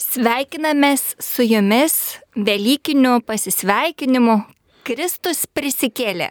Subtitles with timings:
[0.00, 4.38] Sveikinamės su jumis Velykiniu pasisveikinimu.
[4.86, 6.30] Kristus prisikėlė.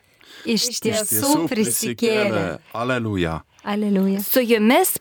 [0.49, 2.57] Iš tiesų prisikėlė.
[2.73, 3.41] Aleluja.
[3.63, 4.23] Aleliuja.
[4.25, 4.95] Su jumis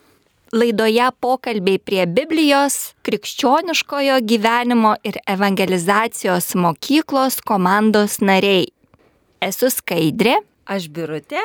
[0.52, 8.68] laidoje pokalbiai prie Biblijos, krikščioniškojo gyvenimo ir evangelizacijos mokyklos komandos nariai.
[9.40, 10.36] Esu Skaidrė.
[10.70, 11.40] Aš birutė.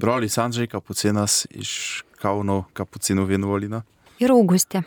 [0.00, 3.84] Brolis Andžiai Kapucinas iš Kauno Kapucinų vienuolino.
[4.20, 4.82] Ir Augustė.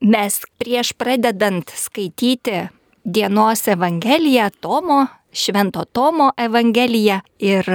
[0.00, 2.66] Mes prieš pradedant skaityti
[3.04, 7.68] dienos Evangeliją, Tomo, Švento Tomo Evangeliją ir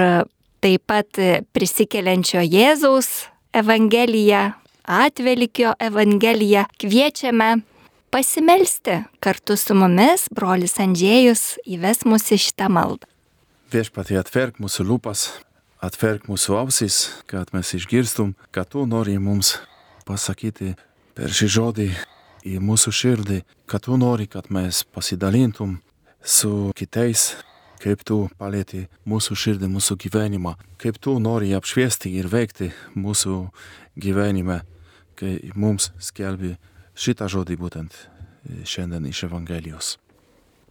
[0.62, 1.18] taip pat
[1.52, 7.62] prisikeliančio Jėzaus Evangeliją, Atvelikio Evangeliją, kviečiame
[8.10, 13.08] pasimelsti kartu su mumis, brolis Andžėjus įves mus į šitą maldą.
[13.72, 15.28] Viešpatie atverk mūsų lūpas,
[15.80, 19.56] atverk mūsų ausis, kad mes išgirstum, kad tu nori mums
[20.04, 20.74] pasakyti
[21.16, 21.88] per šį žodį
[22.44, 23.38] į mūsų širdį,
[23.70, 25.78] kad tu nori, kad mes pasidalintum
[26.22, 27.32] su kitais,
[27.82, 33.38] kaip tu palėti mūsų širdį, mūsų gyvenimą, kaip tu nori apšviesti ir veikti mūsų
[33.98, 34.62] gyvenime,
[35.18, 36.56] kai mums skelbi
[36.94, 37.96] šitą žodį būtent
[38.66, 39.96] šiandien iš Evangelijos.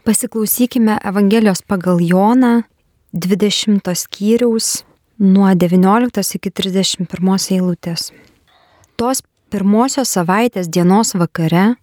[0.04, 2.64] Pasiklausykime Evangelijos pagal Joną
[3.14, 4.84] 20 skyriaus
[5.20, 8.10] nuo 19 iki 31 eilutės.
[8.98, 11.76] Tos pirmosios savaitės dienos vakare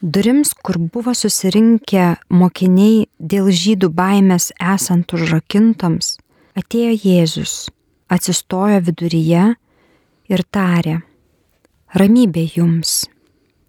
[0.00, 6.16] durims, kur buvo susirinkę mokiniai dėl žydų baimės esant užrakintoms,
[6.58, 7.56] atėjo Jėzus,
[8.12, 9.44] atsistojo viduryje
[10.30, 11.00] ir tarė,
[11.98, 13.04] ramybė jums.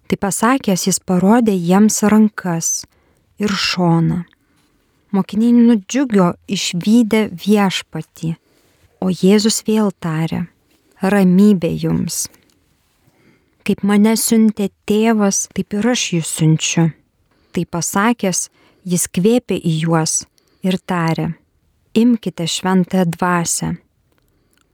[0.08, 2.86] Tai pasakęs jis parodė jiems rankas
[3.42, 4.22] ir šoną.
[5.12, 8.34] Mokiniai nudžiugio išvykę viešpatį,
[9.04, 10.46] o Jėzus vėl tarė,
[11.02, 12.26] ramybė jums.
[13.68, 16.86] Kaip mane siuntė tėvas, taip ir aš jūs siunčiu.
[17.52, 18.46] Tai pasakęs,
[18.88, 20.22] jis kvėpė į juos
[20.64, 21.34] ir tarė,
[21.92, 23.68] imkite šventąją dvasę.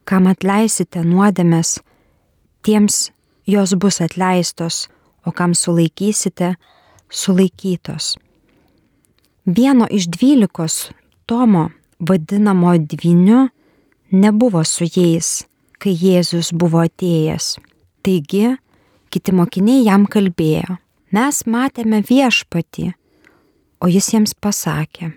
[0.07, 1.81] Kam atleisite nuodėmės,
[2.63, 3.11] tiems
[3.51, 4.85] jos bus atleistos,
[5.27, 6.55] o kam sulaikysite,
[7.11, 8.15] sulaikytos.
[9.43, 10.93] Vieno iš dvylikos
[11.27, 13.49] Tomo, vadinamo dviniu,
[14.15, 15.49] nebuvo su jais,
[15.83, 17.57] kai Jėzus buvo atėjęs.
[18.05, 18.55] Taigi,
[19.15, 20.79] kiti mokiniai jam kalbėjo,
[21.15, 22.89] mes matėme viešpatį,
[23.79, 25.13] o jis jiems pasakė,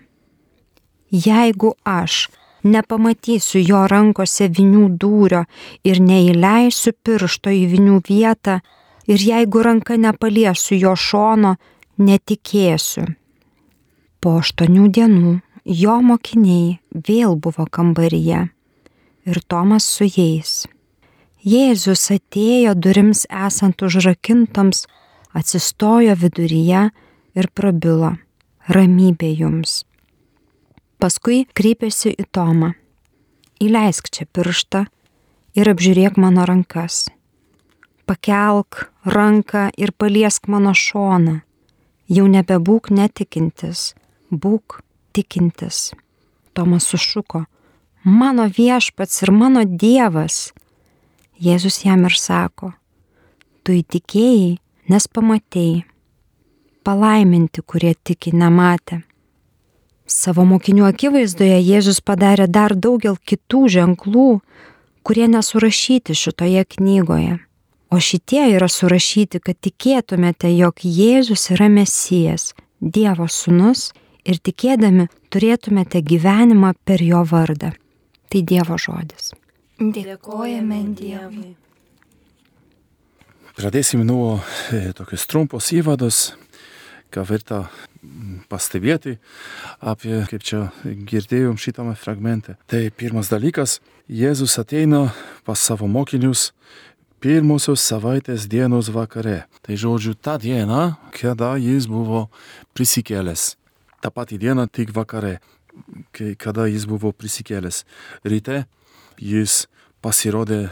[1.09, 2.28] jeigu aš
[2.68, 5.46] nepamatysiu jo rankose vinių dūrio
[5.88, 8.59] ir neįleisiu piršto į vinių vietą,
[9.07, 11.56] ir jeigu ranka nepaliesiu jo šono,
[11.97, 13.07] netikėsiu.
[14.22, 15.34] Po aštuonių dienų
[15.81, 16.78] jo mokiniai
[17.09, 18.47] vėl buvo kambaryje
[19.28, 20.66] ir Tomas su jais.
[21.47, 24.81] Jėzus atėjo durims esant užrakintoms,
[25.31, 26.81] atsistojo viduryje
[27.40, 28.18] ir prabilo-
[28.75, 29.86] ramybė jums.
[31.00, 32.74] Paskui kreipėsi į Tomą.
[33.63, 34.88] Įleisk čia pirštą
[35.56, 37.07] ir apžiūrėk mano rankas.
[38.06, 41.41] Pakelk ranką ir paliesk mano šoną.
[42.09, 43.94] Jau nebebūk netikintis,
[44.31, 44.81] būk
[45.13, 45.94] tikintis.
[46.53, 47.46] Tomas sušuko,
[48.03, 50.52] mano viešpats ir mano Dievas.
[51.38, 52.72] Jėzus jam ir sako,
[53.62, 54.58] tu įtikėjai,
[54.90, 55.84] nes pamatėjai.
[56.88, 59.02] Palaiminti, kurie tiki nematė.
[60.08, 64.28] Savo mokinių akivaizdoje Jėzus padarė dar daugel kitų ženklų,
[65.03, 67.38] kurie nesurašyti šitoje knygoje.
[67.92, 73.92] O šitie yra surašyti, kad tikėtumėte, jog Jėzus yra Mesijas, Dievo sūnus
[74.28, 77.74] ir tikėdami turėtumėte gyvenimą per jo vardą.
[78.28, 79.36] Tai Dievo žodis.
[79.78, 81.52] Dėkojame Dievui.
[83.54, 84.40] Pradėsim nuo
[84.74, 86.32] e, tokios trumpos įvados,
[87.14, 87.60] ką verta
[88.50, 89.20] pastebėti
[89.78, 92.56] apie, kaip čia girdėjom šitame fragmente.
[92.66, 93.78] Tai pirmas dalykas,
[94.10, 95.12] Jėzus ateina
[95.46, 96.56] pas savo mokinius
[97.22, 99.44] pirmosios savaitės dienos vakare.
[99.62, 102.31] Tai žodžiu, tą dieną, kada jis buvo
[102.74, 103.54] prisikėlęs.
[104.01, 105.36] Ta pati diena tik vakare,
[106.18, 107.84] kai, kada jis buvo prisikėlęs.
[108.25, 108.63] Ryte
[109.19, 109.66] jis
[110.04, 110.68] pasirodė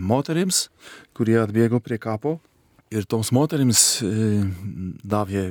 [0.00, 0.68] moterims,
[1.14, 2.38] kurie atbėgo prie kapo
[2.90, 4.00] ir toms moterims
[5.06, 5.50] davė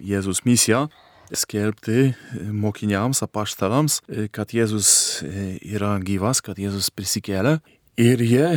[0.00, 0.86] Jėzus misiją
[1.30, 2.10] skelbti
[2.50, 4.00] mokiniams, apaštalams,
[4.34, 5.22] kad Jėzus
[5.62, 7.58] yra gyvas, kad Jėzus prisikėlė.
[8.00, 8.48] Ir jie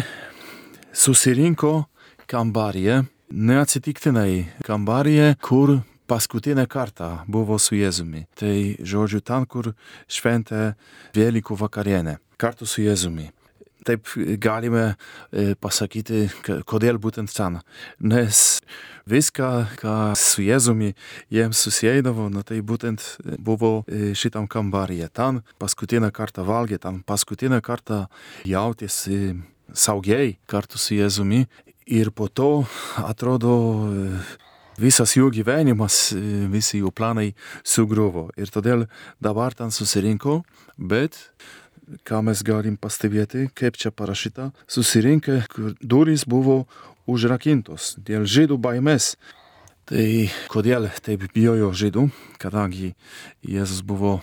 [0.95, 1.83] susirinko
[2.31, 8.25] kambaryje, neatsitiktinai kambaryje, kur paskutinę kartą buvo su Jėzumi.
[8.39, 9.73] Tai žodžiu ten, kur
[10.09, 10.73] šventė
[11.13, 13.31] Vėlykų vakarienę kartu su Jėzumi.
[13.83, 14.07] taip
[14.39, 14.83] galime
[15.31, 16.29] e, pasakyti,
[16.67, 17.57] kodėl būtent ten.
[17.99, 18.61] Nes
[19.09, 19.49] viską,
[19.81, 20.93] ką su Jėzumi
[21.33, 23.03] jiems susėdavo, na tai būtent
[23.43, 25.09] buvo e, šitam kambaryje.
[25.11, 28.05] Ten paskutinę kartą valgė, ten paskutinę kartą
[28.47, 29.35] jautėsi
[29.73, 31.43] saugiai kartu su Jėzumi.
[31.91, 32.63] Ir po to
[33.03, 33.57] atrodo
[34.79, 36.13] visas jų gyvenimas,
[36.51, 37.33] visi jų planai
[37.67, 38.29] sugriuvo.
[38.39, 38.87] Ir todėl
[39.19, 40.41] dabar ten susirinko,
[40.77, 41.19] bet
[42.07, 46.63] ką mes galim pastebėti, kaip čia parašyta, susirinkę, kur durys buvo
[47.09, 49.15] užrakintos dėl žydų baimės.
[49.83, 50.05] Tai
[50.47, 52.05] kodėl taip bijojo žydų,
[52.39, 52.93] kadangi
[53.43, 54.21] Jėzus buvo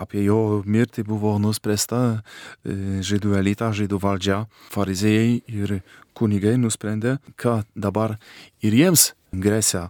[0.00, 2.22] apie jo mirtį buvo nuspręsta
[2.64, 4.40] žydų elita, žydų valdžia,
[4.72, 5.76] farizėjai ir
[6.16, 8.16] kunigai nusprendė, kad dabar
[8.64, 9.88] ir jiems grėsia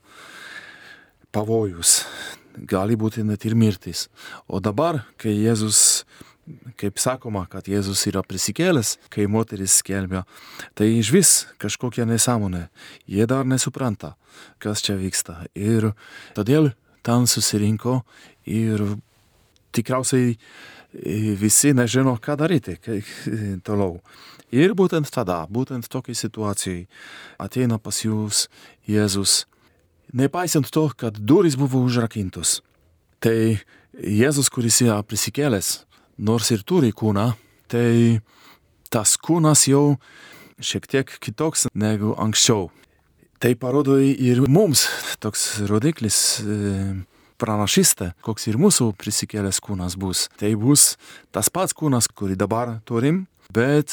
[1.32, 2.02] pavojus,
[2.68, 4.08] gali būti net ir mirtis.
[4.50, 6.04] O dabar, kai Jėzus
[6.80, 10.24] kaip sakoma, kad Jėzus yra prisikėlęs, kai moteris skelbia,
[10.78, 11.30] tai iš vis
[11.62, 12.66] kažkokia nesąmonė.
[13.10, 14.14] Jie dar nesupranta,
[14.62, 15.44] kas čia vyksta.
[15.54, 15.92] Ir
[16.36, 16.72] todėl
[17.06, 18.00] ten susirinko
[18.48, 18.84] ir
[19.76, 20.36] tikriausiai
[21.38, 22.76] visi nežino, ką daryti
[23.66, 24.00] toliau.
[24.50, 26.86] Ir būtent tada, būtent tokiai situacijai
[27.38, 28.48] ateina pas jūs
[28.90, 29.44] Jėzus,
[30.12, 32.58] nepaisant to, kad durys buvo užrakintos.
[33.22, 33.60] Tai
[33.94, 35.84] Jėzus, kuris yra prisikėlęs,
[36.20, 37.30] nors ir turi kūną,
[37.70, 38.20] tai
[38.92, 39.96] tas kūnas jau
[40.60, 42.68] šiek tiek kitoks negu anksčiau.
[43.40, 44.84] Tai parodo ir mums
[45.24, 46.18] toks rodiklis
[47.40, 50.26] pranašystė, koks ir mūsų prisikėlęs kūnas bus.
[50.36, 50.96] Tai bus
[51.32, 53.88] tas pats kūnas, kurį dabar turim, bet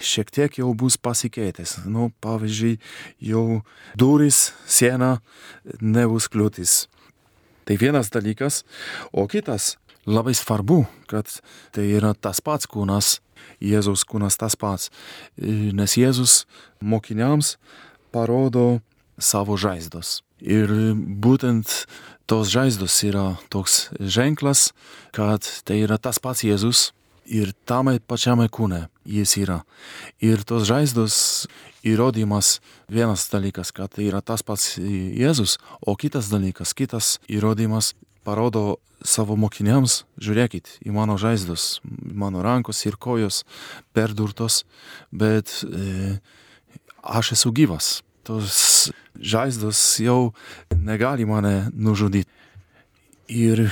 [0.00, 1.82] šiek tiek jau bus pasikeitęs.
[1.84, 2.78] Nu, pavyzdžiui,
[3.28, 3.60] jau
[3.98, 5.18] durys, siena
[5.80, 6.86] nebus kliūtis.
[7.68, 8.62] Tai vienas dalykas,
[9.12, 9.74] o kitas
[10.06, 11.30] labai svarbu, kad
[11.74, 13.18] tai yra tas pats kūnas,
[13.62, 14.90] Jėzaus kūnas tas pats,
[15.38, 16.44] nes Jėzus
[16.80, 17.56] mokiniams
[18.14, 18.80] parodo
[19.18, 20.22] savo žaizdos.
[20.38, 21.86] Ir būtent
[22.30, 24.70] tos žaizdos yra toks ženklas,
[25.16, 26.90] kad tai yra tas pats Jėzus
[27.28, 29.62] ir tame pačiame kūne jis yra.
[30.24, 31.48] Ir tos žaizdos
[31.86, 32.58] įrodymas
[32.90, 37.94] vienas dalykas, kad tai yra tas pats Jėzus, o kitas dalykas, kitas įrodymas
[38.28, 43.44] parodo savo mokiniams, žiūrėkit į mano žaizdos, mano rankos ir kojos
[43.96, 44.64] perdurtos,
[45.08, 46.18] bet e,
[47.02, 48.02] aš esu gyvas.
[48.28, 50.34] Tos žaizdos jau
[50.76, 52.28] negali mane nužudyti.
[53.28, 53.66] Ir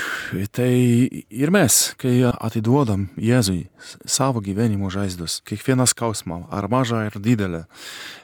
[0.53, 3.70] tai ir mes, kai atiduodam Jėzui
[4.05, 7.62] savo gyvenimo žaizdos, kiekvieną skausmą, ar mažą, ar didelę,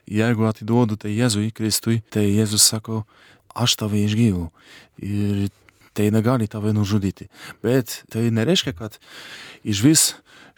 [0.04, 3.06] jeigu atiduodu tai Jėzui Kristui, tai Jėzus sako,
[3.56, 4.50] aš tave išgyvau.
[5.00, 5.48] Ir
[5.92, 7.28] tai negali tave nužudyti.
[7.62, 8.98] Bet tai nereiškia, kad
[9.64, 10.04] iš vis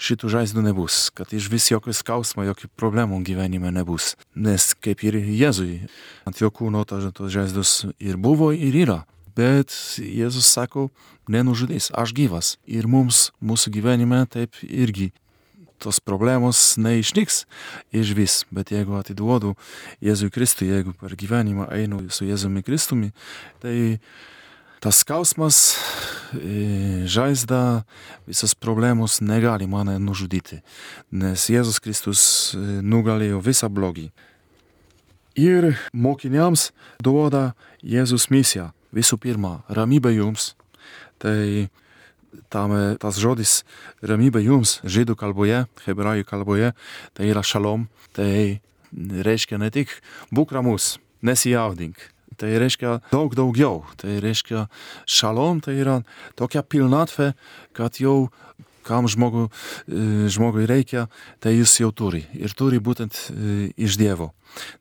[0.01, 4.15] šitų žaizdų nebus, kad iš vis jokio skausmo, jokių problemų gyvenime nebus.
[4.35, 5.87] Nes kaip ir Jėzui,
[6.27, 9.03] ant jo kūno tos žaizdos ir buvo, ir yra.
[9.35, 10.89] Bet Jėzus sako,
[11.31, 12.55] nenužudys, aš gyvas.
[12.67, 15.11] Ir mums, mūsų gyvenime taip irgi
[15.83, 17.43] tos problemos neišnyks
[17.93, 19.53] iš vis, bet jeigu atiduodu
[20.05, 23.11] Jėzui Kristui, jeigu per gyvenimą einu su Jėzumi Kristumi,
[23.61, 23.99] tai
[24.85, 25.79] tas skausmas,
[27.09, 27.85] žaizda,
[28.29, 30.61] visas problemos negali mane nužudyti,
[31.09, 32.25] nes Jėzus Kristus
[32.85, 34.11] nugalėjo visą blogį.
[35.41, 36.69] Ir mokiniams
[37.01, 38.75] duoda Jėzus misiją.
[38.95, 40.53] Visų pirma, ramybė jums.
[41.19, 41.71] Tai
[42.53, 43.63] tam tas žodis
[44.05, 46.75] ramybė jums žydų kalboje, hebrajų kalboje,
[47.17, 47.89] tai yra šalom.
[48.13, 48.61] Tai
[48.93, 49.97] reiškia ne tik
[50.29, 53.83] būk ramus, nesijaudink, Tai reiškia daug daugiau.
[54.01, 54.67] Tai reiškia
[55.07, 56.01] šalom, tai yra
[56.39, 57.33] tokia pilnatvė,
[57.77, 58.29] kad jau
[58.85, 59.49] kam žmogu,
[60.29, 61.07] žmogui reikia,
[61.41, 62.25] tai jis jau turi.
[62.37, 63.17] Ir turi būtent
[63.81, 64.33] iš Dievo.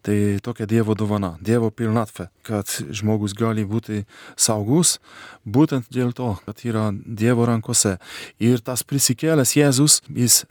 [0.05, 4.03] Tai tokia Dievo dovana, Dievo pilnatvė, kad žmogus gali būti
[4.35, 4.99] saugus
[5.47, 7.95] būtent dėl to, kad yra Dievo rankose.
[8.43, 10.43] Ir tas prisikėlęs Jėzus, jis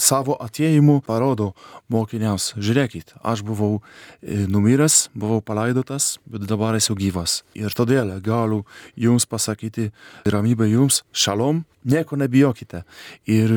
[0.00, 1.52] savo atėjimu parodo
[1.92, 3.80] mokiniams, žiūrėkit, aš buvau
[4.22, 7.42] numiręs, buvau palaidotas, bet dabar esu gyvas.
[7.58, 8.62] Ir todėl galiu
[8.96, 9.90] jums pasakyti
[10.26, 12.82] ramybę jums, šalom, nieko nebijokite.
[13.30, 13.52] Ir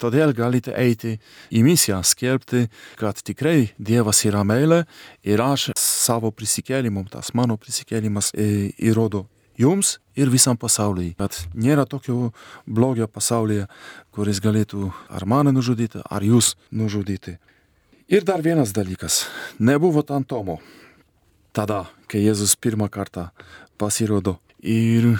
[0.00, 1.16] todėl galite eiti
[1.54, 2.66] į misiją, skelbti,
[2.98, 4.84] kad tikrai Dievas yra meilė
[5.26, 9.26] ir aš savo prisikėlimu, tas mano prisikėlimas įrodo
[9.58, 12.32] jums ir visam pasauliui, kad nėra tokio
[12.66, 13.66] blogio pasaulyje,
[14.14, 17.38] kuris galėtų ar mane nužudyti, ar jūs nužudyti.
[18.08, 19.26] Ir dar vienas dalykas.
[19.58, 20.60] Nebuvo ten Tomo.
[21.52, 23.28] Tada, kai Jėzus pirmą kartą
[23.76, 24.38] pasirodo.
[24.64, 25.18] Ir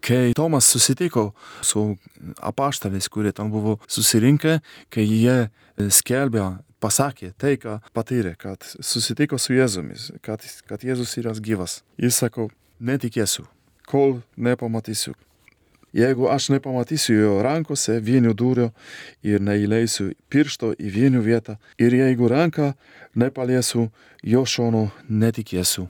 [0.00, 1.98] kai Tomas susitiko su
[2.40, 5.50] apaštaliais, kurie ten buvo susirinkę, kai jie
[5.92, 6.46] skelbė,
[6.80, 11.82] pasakė tai, ką patyrė, kad susitiko su Jėzumis, kad, kad Jėzus yra gyvas.
[12.00, 12.48] Jis sako,
[12.80, 13.44] netikėsiu,
[13.90, 15.16] kol nepamatysiu.
[15.90, 18.68] Jeigu aš nepamatysiu jo rankose vienių dūrio
[19.26, 22.72] ir neįleisiu piršto į vienių vietą, ir jeigu ranką
[23.18, 23.88] nepaliesiu
[24.22, 25.88] jo šono, netikėsiu.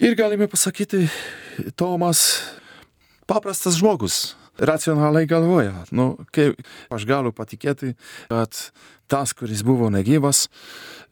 [0.00, 1.04] Ir galime pasakyti,
[1.76, 2.40] Tomas
[3.28, 6.56] paprastas žmogus, racionaliai galvoja, nu, kaip
[6.92, 7.92] aš galiu patikėti,
[8.32, 8.56] kad
[9.10, 10.46] tas, kuris buvo negyvas,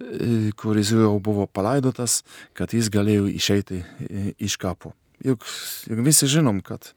[0.00, 2.22] e, kuris jau buvo palaidotas,
[2.56, 4.96] kad jis galėjo išeiti e, iš kapo.
[5.22, 5.46] Juk,
[5.90, 6.92] juk visi žinom, kad,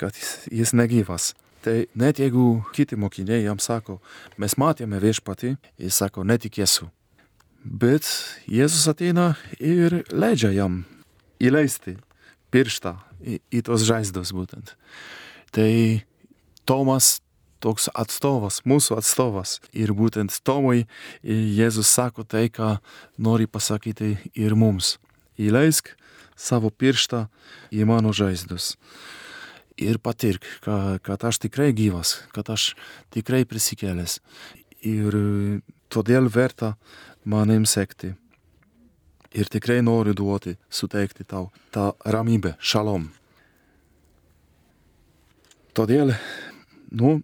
[0.00, 0.16] kad
[0.52, 1.32] jis, negyvas.
[1.64, 3.98] Tai net jeigu kiti mokiniai jam sako,
[4.38, 6.90] mes matėme viešpatį, jis sako, netikėsiu.
[7.64, 8.06] Bet
[8.46, 10.84] Jėzus ateina ir leidžia jam
[11.42, 11.96] įleisti
[12.54, 14.76] pirštą į, į tos žaizdos būtent.
[15.52, 15.72] Tai
[16.68, 17.18] Tomas
[17.64, 19.58] toks atstovas, mūsų atstovas.
[19.74, 20.86] Ir būtent Tomui
[21.22, 22.76] Jėzus sako tai, ką
[23.18, 24.96] nori pasakyti ir mums.
[25.38, 25.94] Įleisk
[26.38, 27.26] savo pirštą
[27.74, 28.76] į mano žaizdus.
[29.78, 32.72] Ir patirk, kad aš tikrai gyvas, kad aš
[33.14, 34.18] tikrai prisikėlęs.
[34.86, 35.14] Ir
[35.90, 36.74] todėl verta
[37.26, 38.14] manim sekti
[39.34, 43.08] ir tikrai noriu duoti, suteikti tau tą ramybę, šalom.
[45.76, 46.14] Todėl,
[46.90, 47.20] nu,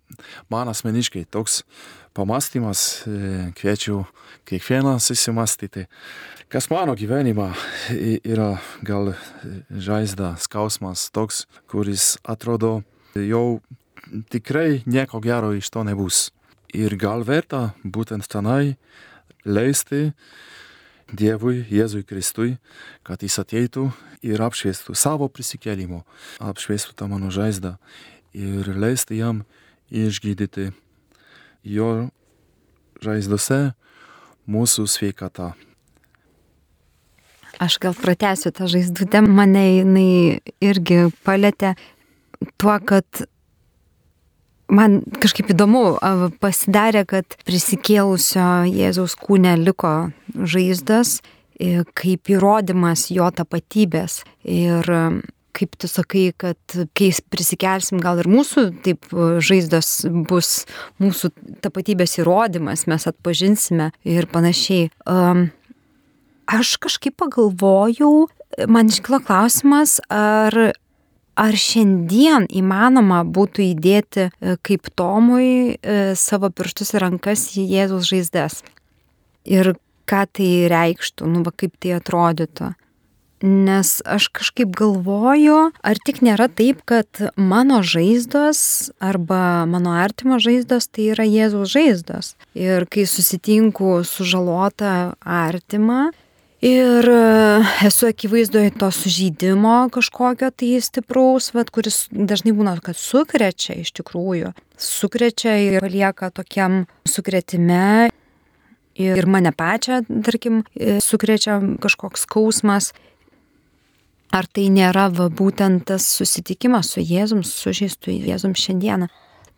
[0.52, 1.62] man asmeniškai toks
[2.14, 4.04] pamastymas, e, kviečiu
[4.46, 5.86] kiekvieną susimastyti,
[6.48, 7.50] kas mano gyvenimą
[8.22, 9.14] yra gal
[9.70, 12.82] žaizda, skausmas toks, kuris atrodo
[13.14, 13.60] jau
[14.30, 16.30] tikrai nieko gero iš to nebus.
[16.74, 18.76] Ir gal verta būtent tenai
[19.44, 20.12] leisti
[21.14, 22.56] Dievui, Jėzui Kristui,
[23.04, 23.90] kad jis ateitų
[24.24, 26.00] ir apšviestų savo prisikėlimo,
[26.42, 27.76] apšviestų tą mano žaizdą
[28.34, 29.44] ir leisti jam
[29.92, 30.72] išgydyti
[31.64, 32.08] jo
[33.04, 33.74] žaizdose
[34.48, 35.52] mūsų sveikatą.
[37.62, 41.74] Aš gal pratęsiu tą žaizdutę, mane jinai irgi palėtė
[42.58, 43.06] tuo, kad
[44.68, 45.84] man kažkaip įdomu
[46.42, 49.94] pasidarė, kad prisikėlusio Jėzaus kūne liko
[50.34, 51.20] žaizdas
[51.94, 54.24] kaip įrodymas jo tapatybės.
[54.42, 54.90] Ir
[55.54, 59.08] kaip tu sakai, kad kai prisikelsim, gal ir mūsų taip
[59.44, 60.64] žaizdos bus
[61.02, 61.32] mūsų
[61.64, 64.90] tapatybės įrodymas, mes atpažinsime ir panašiai.
[66.44, 68.26] Aš kažkaip pagalvojau,
[68.68, 70.74] man iškilo klausimas, ar
[71.34, 78.06] Ar šiandien įmanoma būtų įdėti e, kaip Tomui e, savo pirštus ir rankas į Jėzus
[78.06, 78.60] žaizdas?
[79.42, 79.72] Ir
[80.06, 82.70] ką tai reikštų, nu va kaip tai atrodytų?
[83.44, 90.88] Nes aš kažkaip galvoju, ar tik nėra taip, kad mano žaizdos arba mano artimo žaizdos
[90.88, 92.34] tai yra Jėzaus žaizdos.
[92.56, 96.08] Ir kai susitinku su žalota artima,
[96.64, 103.76] Ir e, esu akivaizdoje to sužydimo kažkokio tai stipraus, vat, kuris dažnai būna, kad sukrečia
[103.82, 104.54] iš tikrųjų.
[104.80, 108.08] Sukrečia ir palieka tokiam sukretime.
[108.96, 112.94] Ir mane pačią, tarkim, e, sukrečia kažkoks skausmas.
[114.34, 119.06] Ar tai nėra va, būtent tas susitikimas su Jėzum, sužįstu Jėzum šiandieną?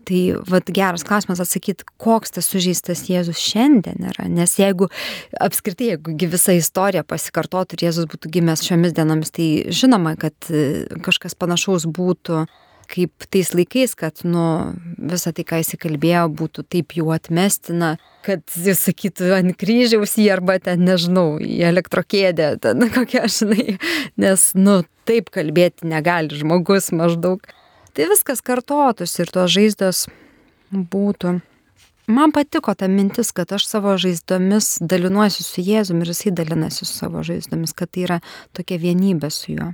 [0.06, 4.28] Tai vad geras klausimas atsakyti, koks tas sužeistas Jėzus šiandien yra.
[4.30, 4.86] Nes jeigu
[5.42, 10.84] apskritai, jeigu visa istorija pasikartotų ir Jėzus būtų gimęs šiomis dienomis, tai žinoma, kad e,
[11.02, 12.44] kažkas panašaus būtų
[12.90, 14.46] kaip tais laikais, kad nu,
[14.96, 20.30] visą tai, ką jis įkalbėjo, būtų taip jau atmestina, kad jis sakytų ant kryžiaus jį
[20.38, 23.76] arba ten, nežinau, į elektrokėdę, ten kokia, žinai,
[24.22, 27.44] nes, nu, taip kalbėti negali žmogus maždaug
[27.96, 30.06] tai viskas kartotųsi ir tos žaizdos
[30.70, 31.38] būtų.
[32.12, 36.92] Man patiko ta mintis, kad aš savo žaizdomis dalinuosi su Jėzumi ir jisai dalinasi su
[36.92, 38.18] savo žaizdomis, kad tai yra
[38.54, 39.72] tokia vienybė su juo.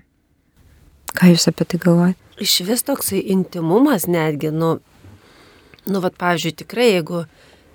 [1.13, 2.32] Ką jūs apie tai galvojate?
[2.43, 4.77] Iš vis toksai intimumas netgi, nu,
[5.87, 7.25] nu, vad, pavyzdžiui, tikrai, jeigu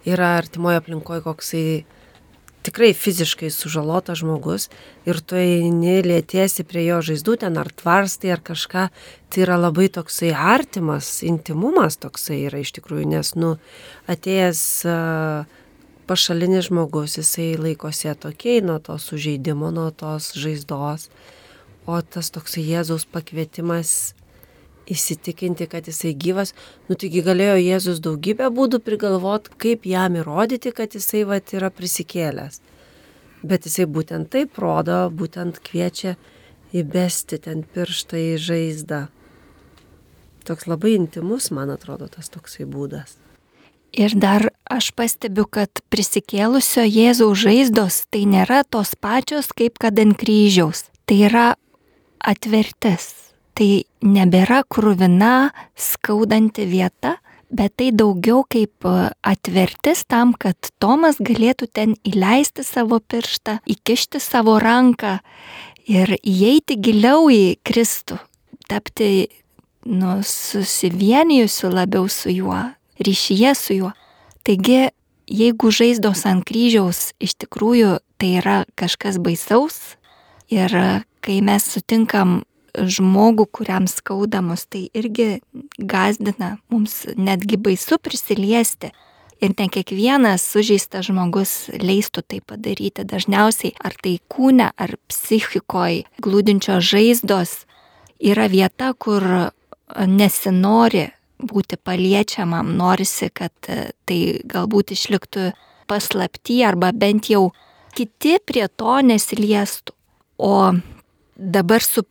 [0.08, 1.68] yra artimoje aplinkoje koksai
[2.68, 4.68] tikrai fiziškai sužalotas žmogus
[5.08, 8.88] ir tu eini lėtiesi prie jo žaizdų ten ar tvarstai ar kažką,
[9.32, 13.56] tai yra labai toksai artimas, intimumas toksai yra iš tikrųjų, nes, nu,
[14.12, 14.62] atėjęs
[16.08, 21.08] pašalinis žmogus, jisai laikosi atokiai nuo to sužeidimo, nuo tos žaizdos,
[21.88, 24.12] o tas toksai Jėzaus pakvietimas
[24.92, 26.54] įsitikinti, kad jisai gyvas,
[26.88, 32.62] nu taigi galėjo Jėzus daugybę būdų prigalvot, kaip jam įrodyti, kad jisai vat yra prisikėlęs.
[33.48, 36.16] Bet jisai būtent taip rodo, būtent kviečia
[36.76, 39.08] įbesti ten pirštą į žaizdą.
[40.48, 43.18] toks labai intimus, man atrodo, tas toksai būdas.
[43.92, 50.16] Ir dar aš pastebiu, kad prisikėlusio Jėzaus žaizdos tai nėra tos pačios kaip kad ant
[50.20, 50.86] kryžiaus.
[51.08, 51.48] Tai yra
[52.20, 53.27] atvertis.
[53.58, 53.70] Tai
[54.06, 57.16] nebėra krūvina, skaudanti vieta,
[57.50, 64.60] bet tai daugiau kaip atvertis tam, kad Tomas galėtų ten įleisti savo pirštą, įkišti savo
[64.62, 65.18] ranką
[65.90, 68.20] ir įeiti giliau į Kristų,
[68.70, 69.30] tapti
[69.88, 72.60] nu, susivienijusiu labiau su juo,
[73.02, 73.94] ryšyje su juo.
[74.46, 74.92] Taigi,
[75.28, 79.98] jeigu žaizdos ant kryžiaus iš tikrųjų tai yra kažkas baisaus
[80.52, 80.72] ir
[81.26, 82.44] kai mes sutinkam
[82.78, 85.42] žmogų, kuriam skaudamus, tai irgi
[85.78, 88.94] gazdina, mums netgi baisu prisiliesti.
[89.38, 93.06] Ir ne kiekvienas sužeistas žmogus leistų tai padaryti.
[93.06, 97.60] Dažniausiai ar tai kūne, ar psichikoje glūdinčios žaizdos
[98.18, 99.22] yra vieta, kur
[99.94, 101.06] nesinori
[101.38, 105.52] būti paliečiamam, norisi, kad e, tai galbūt išliktų
[105.88, 107.52] paslapti arba bent jau
[107.96, 109.94] kiti prie to nesiliestų.
[110.38, 110.74] O
[111.38, 112.04] dabar su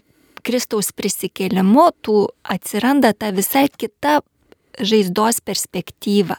[0.46, 4.20] Kristaus prisikėlimu tų atsiranda ta visai kita
[4.78, 6.38] žaizdos perspektyva.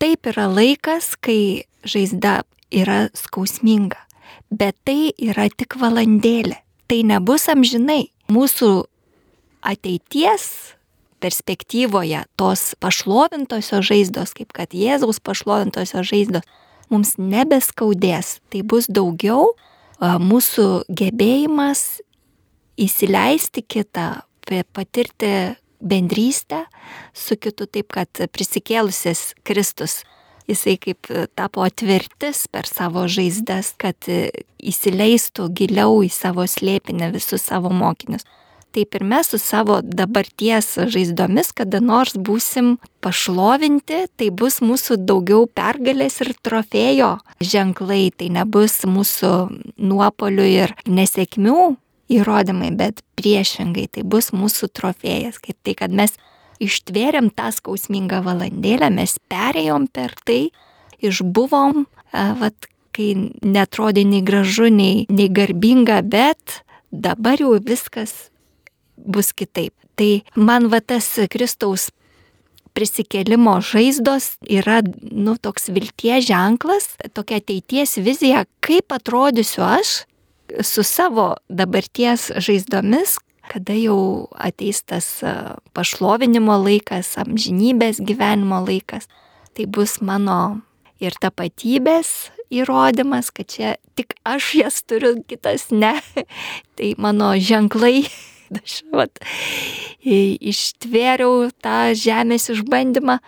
[0.00, 2.42] Taip yra laikas, kai žaizda
[2.72, 4.00] yra skausminga,
[4.50, 6.56] bet tai yra tik valandėlė.
[6.88, 8.06] Tai nebus amžinai.
[8.32, 8.70] Mūsų
[9.68, 10.46] ateities
[11.22, 16.46] perspektyvoje tos pašlovintosios žaizdos, kaip kad Jėzaus pašlovintosios žaizdos,
[16.90, 18.40] mums nebeskaudės.
[18.50, 19.52] Tai bus daugiau
[20.00, 22.02] mūsų gebėjimas
[22.80, 24.22] įsileisti kitą,
[24.72, 26.64] patirti bendrystę
[27.14, 30.02] su kitu taip, kad prisikėlusis Kristus,
[30.50, 33.98] jisai kaip tapo atvertis per savo žaizdas, kad
[34.62, 38.26] įsileistų giliau į savo slėpinę visus savo mokinius.
[38.72, 45.44] Taip ir mes su savo dabarties žaizdomis kada nors būsim pašlovinti, tai bus mūsų daugiau
[45.44, 47.10] pergalės ir trofėjo
[47.44, 49.32] ženklai, tai nebus mūsų
[49.76, 51.58] nuopolių ir nesėkmių
[52.10, 56.16] įrodymai, bet priešingai tai bus mūsų trofėjas, kaip tai, kad mes
[56.62, 60.50] ištvėrėm tą skausmingą valandėlę, mes perėjom per tai,
[61.02, 66.60] išbuvom, vat, kai netrodė nei gražu, nei, nei garbinga, bet
[66.92, 68.30] dabar jau viskas
[68.96, 69.72] bus kitaip.
[69.96, 71.90] Tai man va tas Kristaus
[72.76, 80.02] prisikėlimo žaizdos yra, nu, toks vilties ženklas, tokia ateities vizija, kaip atrodysiu aš
[80.60, 83.16] su savo dabarties žaizdomis,
[83.50, 85.08] kada jau ateis tas
[85.74, 89.08] pašlovinimo laikas, amžinybės gyvenimo laikas.
[89.52, 90.62] Tai bus mano
[91.02, 95.96] ir tapatybės įrodymas, kad čia tik aš jas turiu, kitas ne.
[96.76, 98.04] Tai mano ženklai
[98.60, 99.20] aš vat,
[100.04, 103.18] ištvėriau tą žemės išbandymą,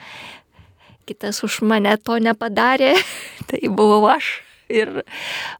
[1.09, 2.95] kitas už mane to nepadarė,
[3.49, 4.41] tai buvau aš.
[4.73, 5.03] Ir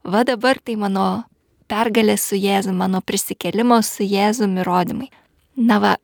[0.01, 1.25] va dabar tai mano
[1.71, 5.09] pergalė su Jėzu, mano prisikelimo su Jėzu įrodymai.
[5.55, 5.95] Na va,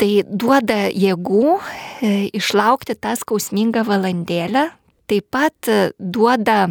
[0.00, 4.68] tai duoda jėgų e, išlaukti tą skausmingą valandėlę,
[5.10, 6.68] taip pat e, duoda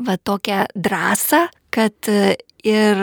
[0.00, 3.02] va tokią drąsą, kad e, ir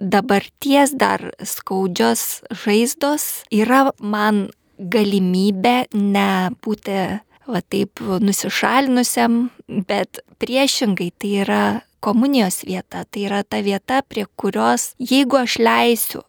[0.00, 6.98] dabarties dar skaudžios žaizdos yra man galimybė nebūti
[7.46, 9.46] va taip nusišalinusiam,
[9.88, 11.62] bet priešingai tai yra
[12.00, 16.22] komunijos vieta, tai yra ta vieta, prie kurios, jeigu aš leisiu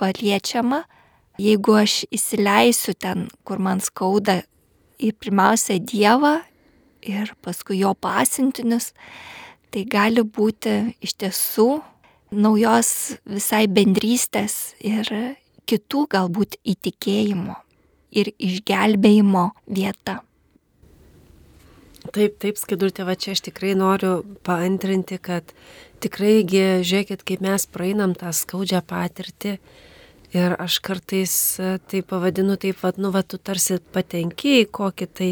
[0.00, 0.84] paliečiama,
[1.40, 4.42] jeigu aš įsileisiu ten, kur man skauda,
[4.98, 6.38] į pirmiausia Dievą
[7.04, 8.92] ir paskui jo pasintinius,
[9.74, 11.68] tai gali būti iš tiesų
[12.34, 15.10] naujos visai bendrystės ir
[15.68, 17.56] kitų galbūt įtikėjimo
[18.14, 20.20] ir išgelbėjimo vieta.
[22.12, 25.54] Taip, taip, skaidurtė, va čia aš tikrai noriu paantrinti, kad
[26.04, 29.56] tikrai, žiūrėkit, kaip mes praeinam tą skaudžią patirtį
[30.34, 31.34] ir aš kartais
[31.88, 35.30] tai pavadinu taip, va, nu, va, tu tarsi patenki į kokį tai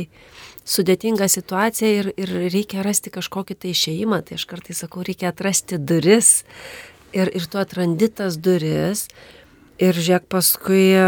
[0.65, 5.79] sudėtingą situaciją ir, ir reikia rasti kažkokį tai išėjimą, tai aš kartais sakau, reikia atrasti
[5.79, 6.43] duris,
[7.13, 9.09] ir, ir tu atrandi tas duris.
[9.83, 11.07] Ir žiūrėk, paskui e,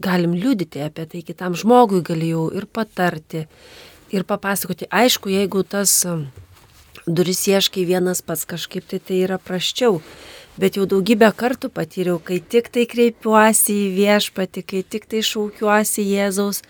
[0.00, 3.42] galim liudyti apie tai kitam žmogui, gali jau ir patarti,
[4.14, 4.88] ir papasakoti.
[4.94, 6.16] Aišku, jeigu tas e,
[7.06, 10.00] duris ieškai vienas pats kažkaip, tai tai yra praščiau.
[10.60, 16.04] Bet jau daugybę kartų patyriau, kai tik tai kreipiuosi į viešpatį, kai tik tai šaukiuosi
[16.06, 16.62] Jėzaus,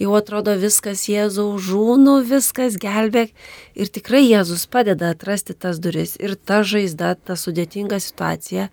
[0.00, 3.36] jau atrodo viskas Jėzau žūnu, viskas gelbėk.
[3.76, 8.70] Ir tikrai Jėzus padeda atrasti tas duris ir ta žaizda, ta sudėtinga situacija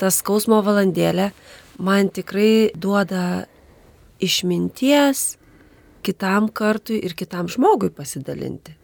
[0.00, 1.28] ta skausmo valandėlė
[1.80, 3.44] man tikrai duoda
[4.24, 5.36] išminties
[6.02, 8.76] kitam kartui ir kitam žmogui pasidalinti.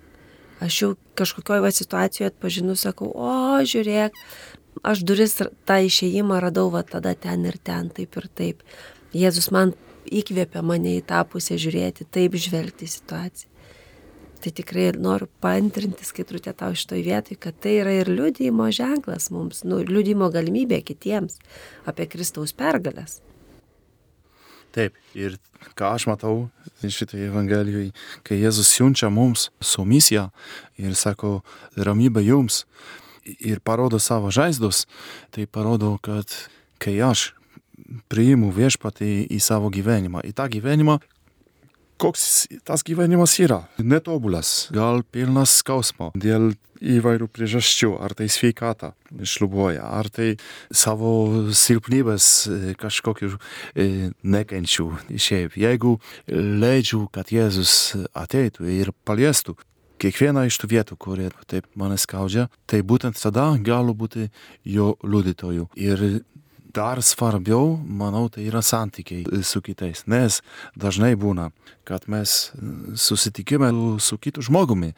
[0.61, 4.17] Aš jau kažkokioje va situacijoje atpažinu, sakau, o žiūrėk,
[4.85, 8.65] aš duris tą išėjimą radau va tada ten ir ten, taip ir taip.
[9.17, 9.75] Jėzus man
[10.07, 13.53] įkvėpia mane į tą pusę žiūrėti, taip žvelgti situaciją.
[14.37, 19.31] Tai tikrai noriu pantrinti skaitrutę tau iš toj vietoj, kad tai yra ir liudymo ženklas
[19.35, 21.41] mums, nu, liudymo galimybė kitiems
[21.89, 23.23] apie Kristaus pergalės.
[24.77, 25.39] Taip, ir
[25.73, 26.51] ką aš matau
[26.85, 27.95] šitoje Evangelijoje,
[28.27, 30.29] kai Jėzus siunčia mums su misija
[30.77, 31.41] ir sako,
[31.81, 32.65] ramybė jums
[33.25, 34.85] ir parodo savo žaizdus,
[35.33, 36.29] tai parodo, kad
[36.83, 37.31] kai aš
[38.13, 40.99] priimu viešpatį į savo gyvenimą, į tą gyvenimą,
[42.01, 43.65] koks tas gyvenimas yra.
[43.79, 48.93] Netobulas, gal pilnas skausmo dėl įvairių priežasčių, ar tai sveikata
[49.25, 50.35] šlubuoja, ar tai
[50.69, 52.27] savo silpnybės
[52.81, 53.31] kažkokių
[54.23, 54.91] nekenčių.
[55.17, 55.97] Šiaip, jeigu
[56.29, 59.57] leidžiu, kad Jėzus ateitų ir paliestų
[60.03, 64.29] kiekvieną iš tų vietų, kurie taip mane skaudžia, tai būtent tada galiu būti
[64.69, 65.71] jo liudytoju.
[65.81, 66.05] Ir
[66.77, 70.05] dar svarbiau, manau, tai yra santykiai su kitais.
[70.11, 70.43] Nes
[70.77, 71.49] dažnai būna,
[71.89, 72.53] kad mes
[72.99, 73.71] susitikime
[74.03, 74.93] su kitu žmogumi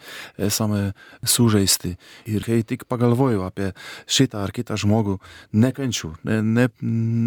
[0.48, 1.94] esame sužeisti.
[2.26, 3.70] Ir kai tik pagalvoju apie
[4.10, 5.18] šitą ar kitą žmogų,
[5.52, 6.68] nekančiu, ne, ne,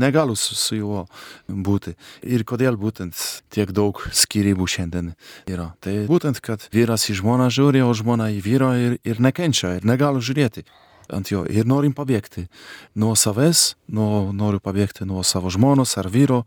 [0.03, 1.05] negaliu su, su juo
[1.47, 1.95] būti.
[2.27, 3.15] Ir kodėl būtent
[3.53, 5.13] tiek daug skirybų šiandien
[5.47, 5.71] yra.
[5.79, 9.87] Tai būtent, kad vyras į žmoną žiūri, o žmona į vyrą ir, ir nekenčia, ir
[9.87, 10.67] negali žiūrėti
[11.13, 12.47] ant jo ir norim pabėgti
[12.95, 16.43] nuo savęs, nuo, noriu pabėgti nuo savo žmonos ar vyro,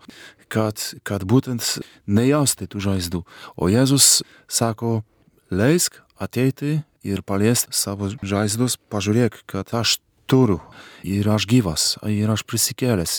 [0.49, 3.23] kad, kad būtent nejausti tų žaizdų.
[3.57, 5.03] O Jėzus sako,
[5.51, 9.99] leisk ateiti ir paliesti savo žaizdus, pažiūrėk, kad aš
[10.31, 10.61] turiu
[11.05, 13.17] ir aš gyvas, ir aš prisikėlęs,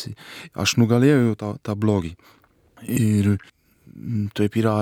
[0.57, 2.15] aš nugalėjau tą, tą blogį.
[2.85, 3.37] Ir
[4.35, 4.75] taip yra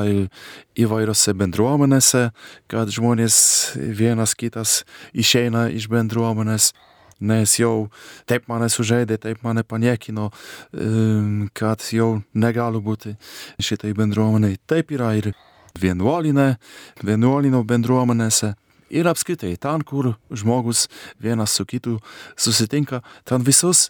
[0.80, 2.30] įvairiose bendruomenėse,
[2.72, 3.36] kad žmonės
[3.78, 4.82] vienas kitas
[5.14, 6.72] išeina iš bendruomenės,
[7.24, 7.90] nes jau
[8.30, 10.32] taip mane sužeidė, taip mane paniekino,
[11.56, 13.16] kad jau negaliu būti
[13.62, 14.60] šitai bendruomeniai.
[14.68, 15.32] Taip yra ir
[15.80, 16.56] vienuolinė,
[17.06, 18.54] vienuolino bendruomenėse.
[18.94, 20.86] Ir apskritai, ten, kur žmogus
[21.22, 21.98] vienas su kitu
[22.38, 23.88] susitinka, ten visus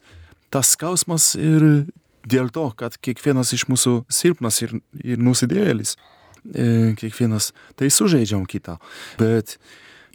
[0.53, 1.85] tas skausmas ir
[2.27, 6.67] dėl to, kad kiekvienas iš mūsų silpnas ir, ir nusidėjėlis, e,
[6.99, 8.79] kiekvienas tai sužeidžiam kitą.
[9.19, 9.57] Bet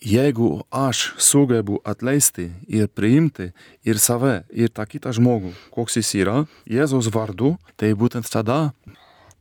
[0.05, 3.51] jeigu aš sugebu atleisti ir priimti
[3.85, 8.73] ir save, ir tą kitą žmogų, koks jis yra, Jėzaus vardu, tai būtent tada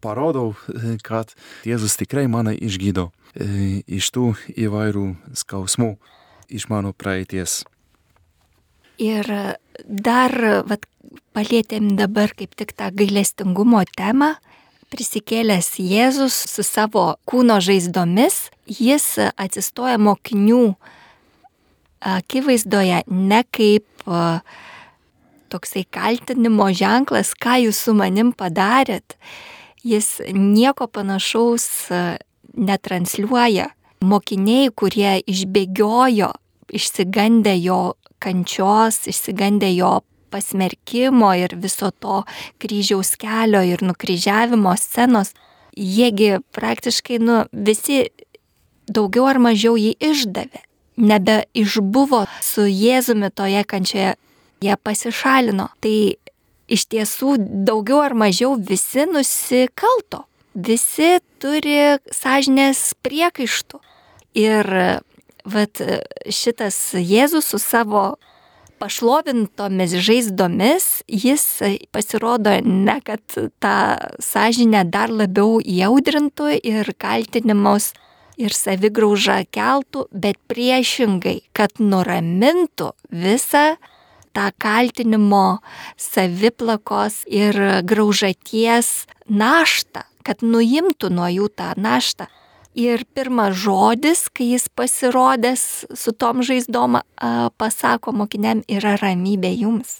[0.01, 0.55] parodau,
[1.07, 1.33] kad
[1.67, 5.95] Jėzus tikrai mane išgydo e, iš tų įvairių skausmų,
[6.49, 7.63] iš mano praeities.
[8.97, 9.27] Ir
[9.85, 10.33] dar,
[10.65, 10.87] vat,
[11.37, 14.35] palėtėm dabar kaip tik tą gailestingumo temą.
[14.87, 20.77] Prisikėlęs Jėzus su savo kūno žaizdomis, jis atsistoja mokinių
[21.99, 24.07] akivaizdoje ne kaip
[25.51, 29.17] toksai kaltinimo ženklas, ką jūs su manim padarėt.
[29.83, 31.67] Jis nieko panašaus
[32.57, 33.71] netransliuoja.
[34.07, 36.31] Mokiniai, kurie išbėgiojo,
[36.69, 39.97] išsigandę jo kančios, išsigandę jo
[40.31, 42.21] pasmerkimo ir viso to
[42.61, 45.33] kryžiaus kelio ir nukryžiavimo scenos,
[45.77, 48.07] jiegi praktiškai, nu, visi
[48.87, 50.63] daugiau ar mažiau jį išdavė.
[50.97, 54.15] Nebe išbuvo su Jėzumi toje kančioje,
[54.65, 55.67] jie pasišalino.
[55.83, 55.97] Tai
[56.67, 57.35] iš tiesų
[57.67, 60.23] daugiau ar mažiau visi nusikalto.
[60.57, 63.81] Visi turi sąžinės priekaištų.
[64.37, 64.71] Ir
[65.45, 65.81] vat
[66.33, 68.17] šitas Jėzus su savo
[68.79, 71.45] pašlovintomis žaizdomis jis
[71.91, 73.21] pasirodo ne, kad
[73.59, 73.77] tą
[74.23, 77.93] sąžinę dar labiau jaudrintų ir kaltinimus
[78.37, 83.77] ir savigraužą keltų, bet priešingai, kad nuramintų visą
[84.37, 85.59] tą kaltinimo,
[85.97, 87.57] saviplakos ir
[87.89, 92.29] graužaties naštą, kad nuimtų nuo jų tą naštą.
[92.77, 95.61] Ir pirmas žodis, kai jis pasirodęs
[95.97, 96.99] su tom žaizdom,
[97.57, 99.95] pasako mokiniam, yra ramybė jums.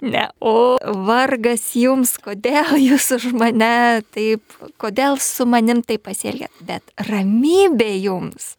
[0.00, 0.76] Ne, o
[1.08, 4.40] vargas jums, kodėl jūs už mane taip,
[4.80, 8.54] kodėl su manim taip pasielgėt, bet ramybė jums.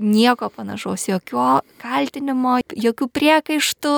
[0.00, 3.92] Nieko panašaus, jokio kaltinimo, jokių priekaištų,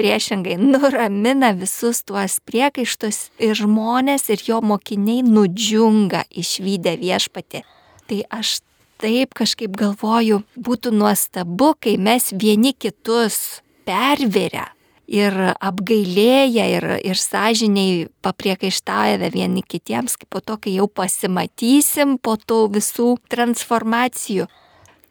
[0.00, 7.62] priešingai nuramina visus tuos priekaištus ir žmonės ir jo mokiniai nudžiunga išvykę viešpatį
[8.10, 8.58] tai aš
[9.00, 14.68] taip kažkaip galvoju, būtų nuostabu, kai mes vieni kitus perveria
[15.10, 22.60] ir apgailėję, ir, ir sąžiniai papriekaištavę vieni kitiems, po to, kai jau pasimatysim po tų
[22.76, 24.46] visų transformacijų,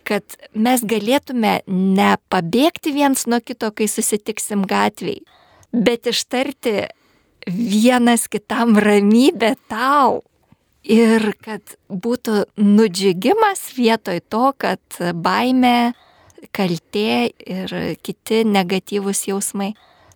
[0.08, 0.24] kad
[0.56, 5.20] mes galėtume nepabėgti viens nuo kito, kai susitiksim gatviai,
[5.74, 6.88] bet ištarti
[7.50, 10.24] vienas kitam ramybę tau.
[10.88, 15.94] Ir kad būtų nudžiugimas vietoj to, kad baime,
[16.56, 19.74] kaltė ir kiti negatyvūs jausmai,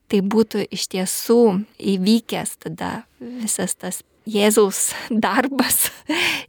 [0.08, 1.42] tai būtų iš tiesų
[1.80, 4.94] įvykęs tada visas tas Jėzaus
[5.26, 5.90] darbas,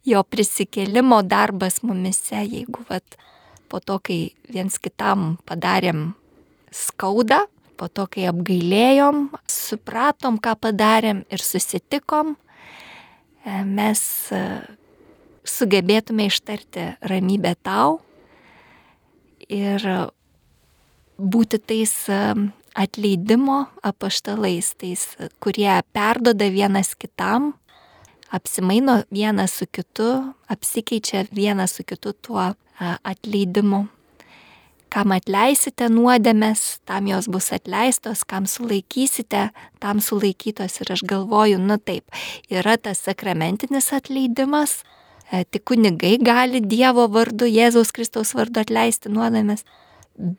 [0.07, 3.17] jo prisikėlimo darbas mumise, jeigu vat,
[3.67, 6.13] po to, kai viens kitam padarėm
[6.71, 12.37] skaudą, po to, kai apgailėjom, supratom, ką padarėm ir susitikom,
[13.45, 14.01] mes
[14.33, 14.43] e,
[15.45, 18.01] sugebėtume ištarti ramybę tau
[19.49, 19.85] ir
[21.19, 22.21] būti tais e,
[22.75, 25.07] atleidimo apaštalais, tais,
[25.45, 27.53] kurie perdoda vienas kitam,
[28.35, 30.11] apsimaino vienas su kitu,
[30.51, 33.85] apsikeičia vienas su kitu tuo atleidimu
[34.95, 39.49] kam atleisite nuodėmės, tam jos bus atleistos, kam sulaikysite,
[39.83, 40.79] tam sulaikytos.
[40.83, 42.07] Ir aš galvoju, nu taip,
[42.53, 44.83] yra tas sakramentinis atleidimas,
[45.33, 49.67] e, tik kunigai gali Dievo vardu, Jėzaus Kristaus vardu atleisti nuodėmės.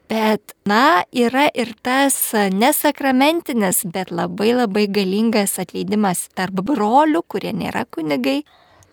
[0.08, 7.84] Bet, na, yra ir tas nesakramentinis, bet labai labai galingas atleidimas tarp brolių, kurie nėra
[7.92, 8.46] kunigai,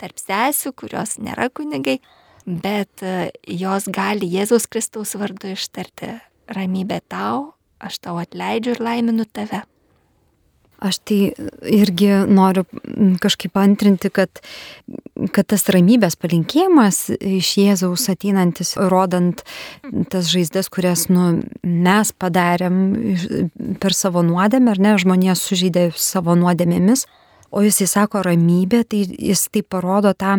[0.02, 2.00] tarp sesių, kurios nėra kunigai
[2.46, 6.16] bet e, jos gali Jėzaus Kristaus vardu ištarti
[6.52, 7.52] ramybę tau,
[7.82, 9.62] aš tau atleidžiu ir laiminu tave.
[10.82, 11.18] Aš tai
[11.70, 12.64] irgi noriu
[13.22, 14.40] kažkaip antrinti, kad,
[15.30, 19.44] kad tas ramybės palinkėjimas iš Jėzaus ateinantis, rodant
[20.10, 22.80] tas žaizdas, kurias nu, mes padarėm
[23.78, 27.06] per savo nuodėmę, ar ne, žmonės sužydė savo nuodėmėmis,
[27.52, 30.38] O jisai sako ramybė, tai jis tai parodo tą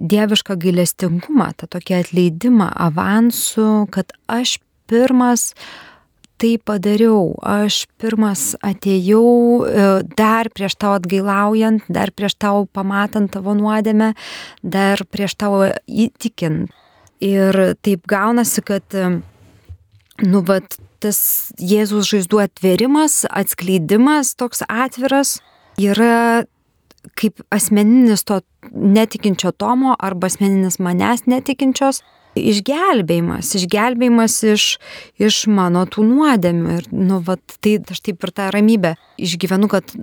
[0.00, 4.56] dievišką gailestingumą, tą tokį atleidimą avansų, kad aš
[4.88, 5.50] pirmas
[6.40, 9.26] tai padariau, aš pirmas atėjau
[9.64, 9.84] e,
[10.18, 14.12] dar prieš tau atgailaujant, dar prieš tau pamatant tavo nuodėmę,
[14.62, 16.72] dar prieš tau įtikint.
[17.24, 19.20] Ir taip gaunasi, kad, e,
[20.28, 21.18] nu, vat, tas
[21.60, 25.38] Jėzus žaizdų atverimas, atskleidimas toks atviras,
[25.80, 26.44] yra
[27.16, 28.40] kaip asmeninis to
[28.72, 32.02] netikinčio Tomo arba asmeninis manęs netikinčios
[32.36, 34.66] išgelbėjimas, išgelbėjimas iš,
[35.16, 36.74] iš mano tų nuodėmių.
[36.80, 39.94] Ir, nu, vat, tai aš taip ir tą ramybę išgyvenu, kad,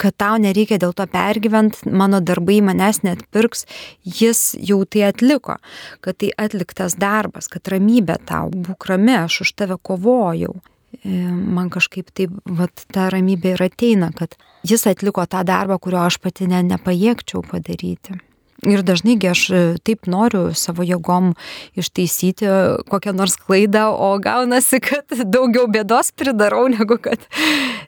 [0.00, 3.66] kad tau nereikia dėl to pergyvent, mano darbai manęs net pirks,
[4.04, 5.58] jis jau tai atliko,
[6.04, 10.56] kad tai atliktas darbas, kad ramybė tau, būk rami, aš už tave kovojau.
[10.94, 16.04] E, man kažkaip taip, vat, ta ramybė ir ateina, kad jis atliko tą darbą, kurio
[16.06, 18.16] aš pati ne, nepajėgčiau padaryti.
[18.64, 21.34] Ir dažnaigi aš e, taip noriu savo jėgom
[21.76, 22.48] ištaisyti
[22.88, 27.26] kokią nors klaidą, o gaunasi, kad daugiau bėdos pridarau negu kad.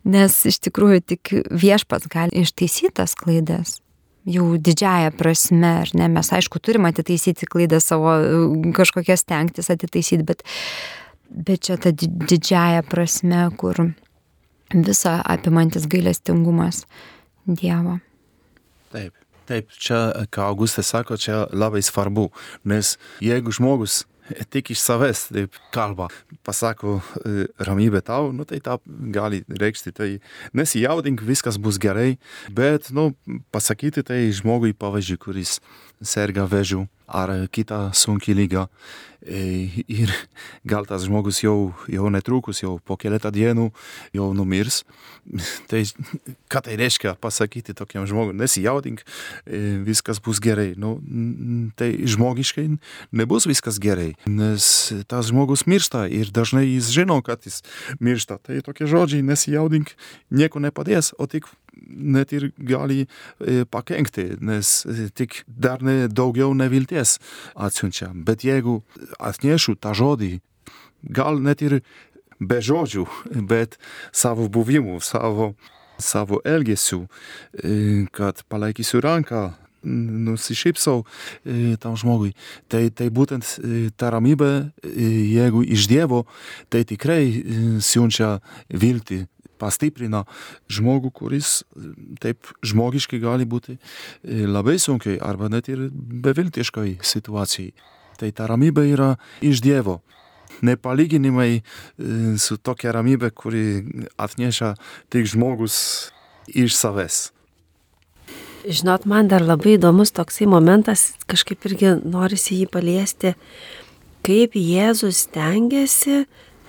[0.04, 3.78] Nes iš tikrųjų tik viešpats gali ištaisyti tas klaidas.
[4.28, 8.12] Jau didžiaja prasme, ar ne, mes aišku turim atitaisyti klaidą savo
[8.76, 10.44] kažkokias tenktis atitaisyti, bet
[11.30, 13.92] bet čia ta didžiaja prasme, kur
[14.74, 16.84] visa apimantis gailestingumas
[17.48, 17.98] Dievo.
[18.92, 19.14] Taip,
[19.48, 22.28] taip, čia, ką Augustas sako, čia labai svarbu,
[22.68, 24.02] nes jeigu žmogus
[24.52, 26.08] tik iš savęs taip kalba,
[26.46, 28.78] pasako e, ramybė tau, nu tai tą
[29.14, 30.08] gali reikšti, tai
[30.56, 32.18] nesijaudink, viskas bus gerai,
[32.52, 33.10] bet, nu,
[33.54, 35.58] pasakyti tai žmogui, pavyzdžiui, kuris
[36.02, 38.66] serga vėžiu ar kitą sunkią lygą,
[39.28, 40.12] ir
[40.64, 43.68] gal tas žmogus jau, jau netrukus, jau po keletą dienų
[44.14, 44.84] jau numirs.
[45.68, 45.82] Tai
[46.48, 49.02] ką tai reiškia pasakyti tokiam žmogui, nesijaudink,
[49.84, 50.72] viskas bus gerai.
[50.78, 50.96] Nu,
[51.76, 52.68] tai žmogiškai
[53.12, 57.60] nebus viskas gerai, nes tas žmogus miršta ir dažnai jis žino, kad jis
[58.00, 58.38] miršta.
[58.38, 59.96] Tai tokie žodžiai nesijaudink,
[60.30, 61.50] nieko nepadės, o tik
[61.86, 63.06] net ir gali
[63.70, 64.72] pakenkti, nes
[65.14, 67.18] tik dar ne, daugiau nevilties
[67.54, 68.10] atsiunčia.
[68.14, 68.80] Bet jeigu
[69.18, 70.38] atnešu tą žodį,
[71.02, 71.80] gal net ir
[72.40, 73.06] be žodžių,
[73.50, 73.78] bet
[74.12, 75.54] savo buvimu, savo,
[75.98, 77.06] savo elgesiu,
[78.14, 79.48] kad palaikysiu ranką,
[79.88, 81.04] nusišypsau
[81.80, 82.34] tam žmogui.
[82.70, 83.46] Tai, tai būtent
[83.98, 84.52] ta ramybė,
[84.84, 86.24] jeigu iš Dievo,
[86.70, 88.38] tai tikrai siunčia
[88.68, 89.24] viltį
[89.58, 90.24] pastiprina
[90.72, 91.62] žmogų, kuris
[92.22, 93.78] taip žmogiškai gali būti
[94.24, 97.72] labai sunkiai arba net ir beviltiškai situacijai.
[98.18, 100.00] Tai ta ramybė yra iš Dievo.
[100.62, 101.62] nepalyginimai e,
[102.38, 103.64] su tokia ramybė, kuri
[104.18, 104.74] atneša
[105.12, 105.76] tik žmogus
[106.48, 107.28] iš savęs.
[108.68, 113.32] Žinot, man dar labai įdomus toksai momentas, kažkaip irgi norisi jį paliesti,
[114.26, 116.24] kaip Jėzus tengiasi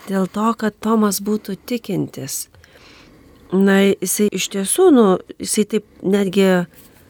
[0.06, 2.46] dėl to, kad Tomas būtų tikintis.
[3.50, 5.06] Na, jisai iš tiesų, nu,
[5.42, 6.46] jisai taip netgi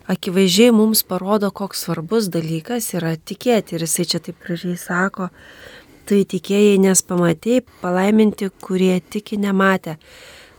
[0.10, 3.76] akivaizdžiai mums parodo, koks svarbus dalykas yra tikėti.
[3.76, 5.28] Ir jisai čia taip gražiai sako,
[6.08, 9.98] tai tikėjai, nes pamatėjai, palaiminti, kurie tiki nematė.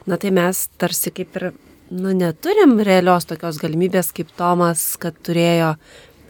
[0.04, 1.48] Na tai mes tarsi kaip ir,
[1.90, 5.74] nu, neturim realios tokios galimybės kaip Tomas, kad turėjo,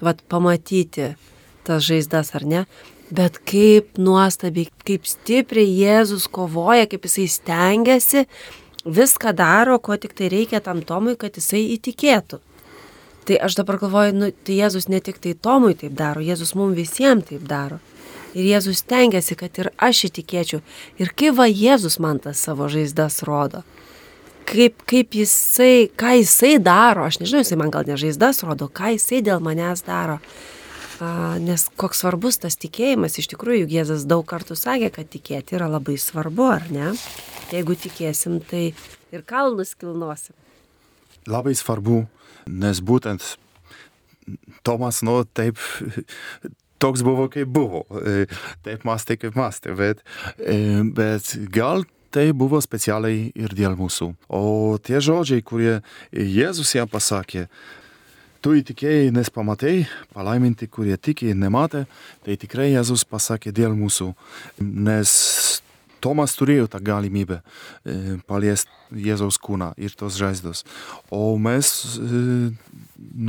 [0.00, 1.10] vad, pamatyti
[1.66, 2.64] tas žaizdas ar ne.
[3.10, 8.28] Bet kaip nuostabiai, kaip stipriai Jėzus kovoja, kaip jisai stengiasi,
[8.84, 12.40] viską daro, ko tik tai reikia tam Tomui, kad jisai įtikėtų.
[13.28, 16.78] Tai aš dabar galvoju, nu, tai Jėzus ne tik tai Tomui taip daro, Jėzus mums
[16.78, 17.80] visiems taip daro.
[18.34, 20.62] Ir Jėzus tengiasi, kad ir aš įtikėčiau.
[21.02, 23.64] Ir kaip va Jėzus man tas savo žaizdas rodo.
[24.50, 28.94] Kaip, kaip jisai, ką jisai daro, aš nežinau, jisai man gal ne žaizdas rodo, ką
[28.96, 30.18] jisai dėl manęs daro.
[31.40, 35.96] Nes koks svarbus tas tikėjimas, iš tikrųjų, Jėzas daug kartų sakė, kad tikėti yra labai
[36.00, 36.90] svarbu, ar ne?
[37.54, 38.70] Jeigu tikėsim, tai
[39.14, 40.36] ir kalnus kilnosim.
[41.30, 42.04] Labai svarbu,
[42.48, 43.36] nes būtent
[44.62, 45.58] Tomas, nu, taip,
[46.82, 47.84] toks buvo, kaip buvo.
[48.64, 50.04] Taip mąstė, kaip mąstė, bet,
[50.96, 51.84] bet gal
[52.14, 54.10] tai buvo specialiai ir dėl mūsų.
[54.34, 55.78] O tie žodžiai, kurie
[56.10, 57.46] Jėzus jam pasakė,
[58.40, 61.84] tu įtikėjai, nes pamatei, palaiminti, kurie tiki ir nematė,
[62.24, 64.12] tai tikrai Jėzus pasakė dėl mūsų,
[64.60, 65.10] nes
[66.00, 67.42] Tomas turėjo tą galimybę
[67.84, 68.72] e, paliesti
[69.04, 70.64] Jėzaus kūną ir tos žaizdos,
[71.12, 71.68] o mes
[72.00, 72.22] e,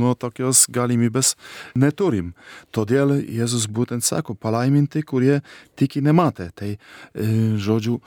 [0.00, 1.34] nuo tokios galimybės
[1.76, 2.32] neturim.
[2.72, 5.42] Todėl Jėzus būtent sako, palaiminti, kurie
[5.76, 6.48] tiki nematė.
[6.56, 7.28] Tai, e,
[7.60, 8.00] žodžiu,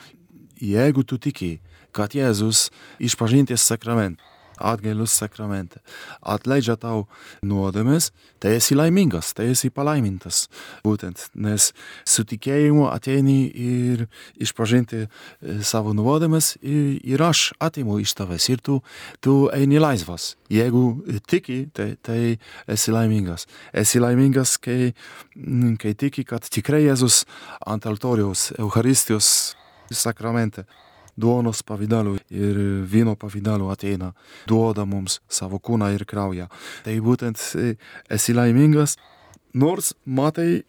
[0.58, 1.60] jeigu tu tiki,
[1.96, 5.82] kad Jėzus išpažinties sakramentas atgailus sakramente.
[6.22, 7.06] Atleidžia tau
[7.46, 10.46] nuodėmes, tai esi laimingas, tai esi palaimintas.
[10.86, 11.72] Būtent, nes
[12.08, 14.06] su tikėjimu ateini ir
[14.42, 15.06] išpažinti
[15.66, 18.80] savo nuodėmes ir, ir aš atimu iš tavęs ir tu,
[19.24, 20.34] tu eini laisvas.
[20.52, 20.86] Jeigu
[21.30, 22.38] tiki, tai, tai
[22.72, 23.48] esi laimingas.
[23.74, 24.94] Esi laimingas, kai,
[25.82, 27.24] kai tiki, kad tikrai Jėzus
[27.66, 29.56] ant altoriaus, Eucharistijos
[29.92, 30.66] sakramente
[31.18, 34.14] duonos pavydalu ir vyno pavydalu ateina,
[34.48, 36.48] duoda mums savo kūną ir kraują.
[36.86, 37.42] Tai būtent
[38.12, 38.98] esi laimingas,
[39.54, 40.64] nors matai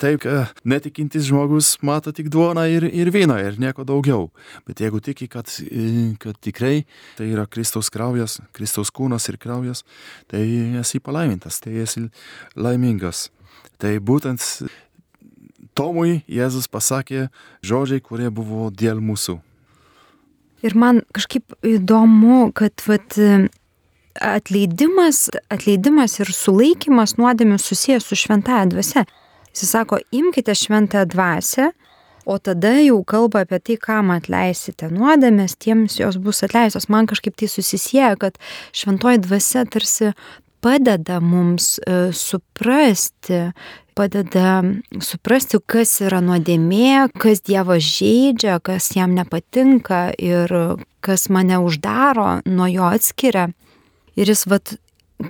[0.00, 0.24] taip,
[0.66, 4.28] netikintis žmogus mato tik duoną ir, ir vyną ir nieko daugiau.
[4.66, 5.50] Bet jeigu tiki, kad,
[6.20, 6.84] kad tikrai
[7.18, 9.84] tai yra Kristaus kraujas, Kristaus kūnas ir kraujas,
[10.30, 10.44] tai
[10.80, 12.08] esi palaimintas, tai esi
[12.56, 13.28] laimingas.
[13.80, 14.42] Tai būtent
[15.74, 17.28] Tomui Jėzus pasakė
[17.66, 19.40] žodžiai, kurie buvo dėl mūsų.
[20.64, 23.18] Ir man kažkaip įdomu, kad vat,
[24.20, 29.04] atleidimas, atleidimas ir sulaikimas nuodėmių susijęs su šventąją dvasia.
[29.54, 31.70] Jis sako, imkite šventąją dvasę,
[32.24, 36.88] o tada jau kalba apie tai, kam atleisite nuodėmės, tiems jos bus atleistos.
[36.88, 38.38] Man kažkaip tai susisieja, kad
[38.72, 40.14] šventoji dvasia tarsi
[40.64, 43.50] padeda mums e, suprasti
[43.94, 44.62] padeda
[45.02, 50.50] suprasti, kas yra nuodėmė, kas Dievo žaidžia, kas jam nepatinka ir
[51.04, 53.50] kas mane uždaro, nuo jo atskiria.
[54.18, 54.74] Ir jis vat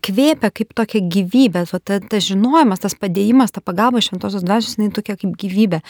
[0.04, 4.94] kvėpia kaip tokia gyvybė, va, ta, ta žinojimas, tas padėjimas, ta pagalba šventosios dvasios, jinai
[4.96, 5.82] tokia kaip gyvybė.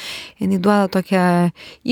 [0.42, 1.24] Jinai duoda tokią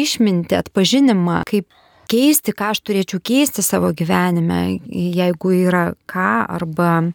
[0.02, 1.68] išmintį, atpažinimą, kaip
[2.10, 7.12] keisti, ką aš turėčiau keisti savo gyvenime, jeigu yra ką, arba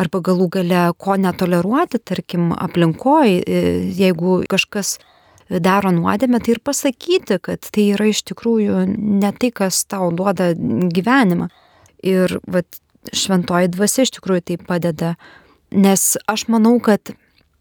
[0.00, 3.40] arba galų gale ko netoleruoti, tarkim, aplinkoje,
[3.96, 4.98] jeigu kažkas
[5.50, 10.52] daro nuodėmę, tai ir pasakyti, kad tai yra iš tikrųjų ne tai, kas tau duoda
[10.54, 11.50] gyvenimą.
[12.06, 12.80] Ir vat,
[13.12, 15.14] šventoji dvasia iš tikrųjų tai padeda,
[15.74, 17.12] nes aš manau, kad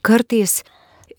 [0.06, 0.62] kartais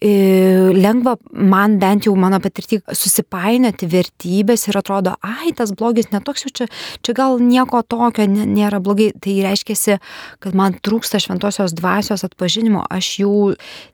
[0.01, 6.53] lengva man bent jau mano patirtį susipainioti vertybės ir atrodo, ai, tas blogis netoks jau
[6.57, 6.67] čia,
[7.05, 9.11] čia gal nieko tokio nėra blogai.
[9.21, 9.99] Tai reiškia,
[10.41, 13.35] kad man trūksta šventosios dvasios atpažinimo, aš jų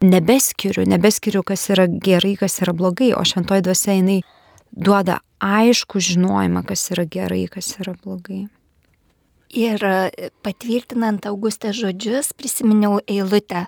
[0.06, 4.20] nebeskiriu, nebeskiriu, kas yra gerai, kas yra blogai, o šventoji dvasia jinai
[4.70, 8.46] duoda aišku žinojimą, kas yra gerai, kas yra blogai.
[9.56, 9.80] Ir
[10.44, 13.62] patvirtinant Augustės žodžius, prisiminiau eilutę,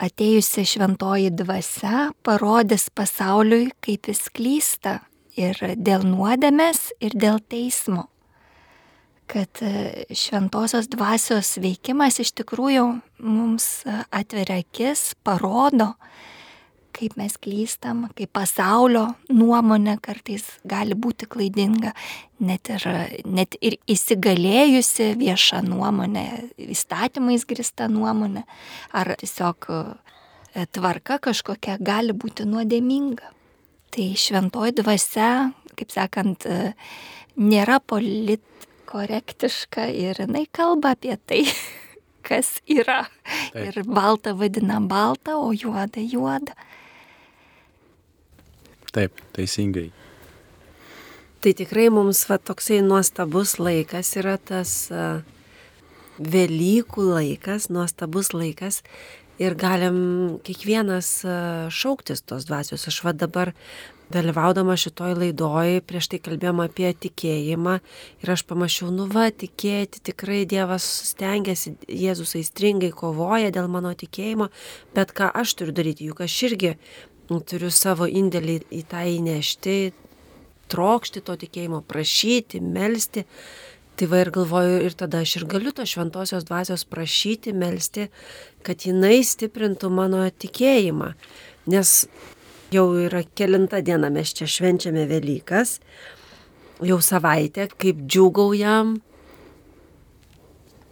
[0.00, 4.94] atėjusi šventoji dvasia parodys pasauliui, kaip jis klysta
[5.36, 8.06] ir dėl nuodėmės, ir dėl teismo.
[9.28, 12.86] Kad e, šventosios dvasios veikimas iš tikrųjų
[13.26, 13.68] mums
[14.14, 15.92] atveria akis, parodo,
[16.96, 21.92] kaip mes klystam, kaip pasaulio nuomonė kartais gali būti klaidinga,
[22.40, 22.86] net ir,
[23.28, 26.26] net ir įsigalėjusi vieša nuomonė,
[26.72, 28.46] įstatymais grista nuomonė,
[28.96, 29.80] ar tiesiog e,
[30.72, 33.32] tvarka kažkokia gali būti nuodėminga.
[33.96, 35.30] Tai šventoji dvasia,
[35.76, 36.72] kaip sakant, e,
[37.36, 41.42] nėra politkorektiška ir jinai kalba apie tai,
[42.26, 43.04] kas yra.
[43.52, 43.62] Taip.
[43.68, 46.56] Ir baltą vadina baltą, o juodą juodą.
[48.96, 49.90] Taip, teisingai.
[51.44, 54.72] Tai tikrai mums va, toksai nuostabus laikas yra tas
[56.16, 58.80] Velykų laikas, nuostabus laikas
[59.36, 61.10] ir galim kiekvienas
[61.76, 62.86] šauktis tos dvasios.
[62.88, 63.52] Aš va dabar
[64.12, 67.74] dalyvaudama šitoj laidoj, prieš tai kalbėjom apie tikėjimą
[68.22, 74.48] ir aš pamačiau, nu va, tikėti tikrai Dievas stengiasi, Jėzus aistringai kovoja dėl mano tikėjimo,
[74.96, 76.76] bet ką aš turiu daryti, juk aš irgi
[77.28, 79.78] turiu savo indėlį į tą įnešti,
[80.70, 83.26] trokšti to tikėjimo, prašyti, melstį.
[83.96, 88.10] Tai va ir galvoju, ir tada aš ir galiu to šventosios dvasios prašyti, melstį,
[88.66, 91.14] kad jinai stiprintų mano tikėjimą.
[91.72, 92.02] Nes
[92.74, 95.76] Jau yra kelinta diena mes čia švenčiame Velykas,
[96.82, 98.96] jau savaitę, kaip džiugaujam.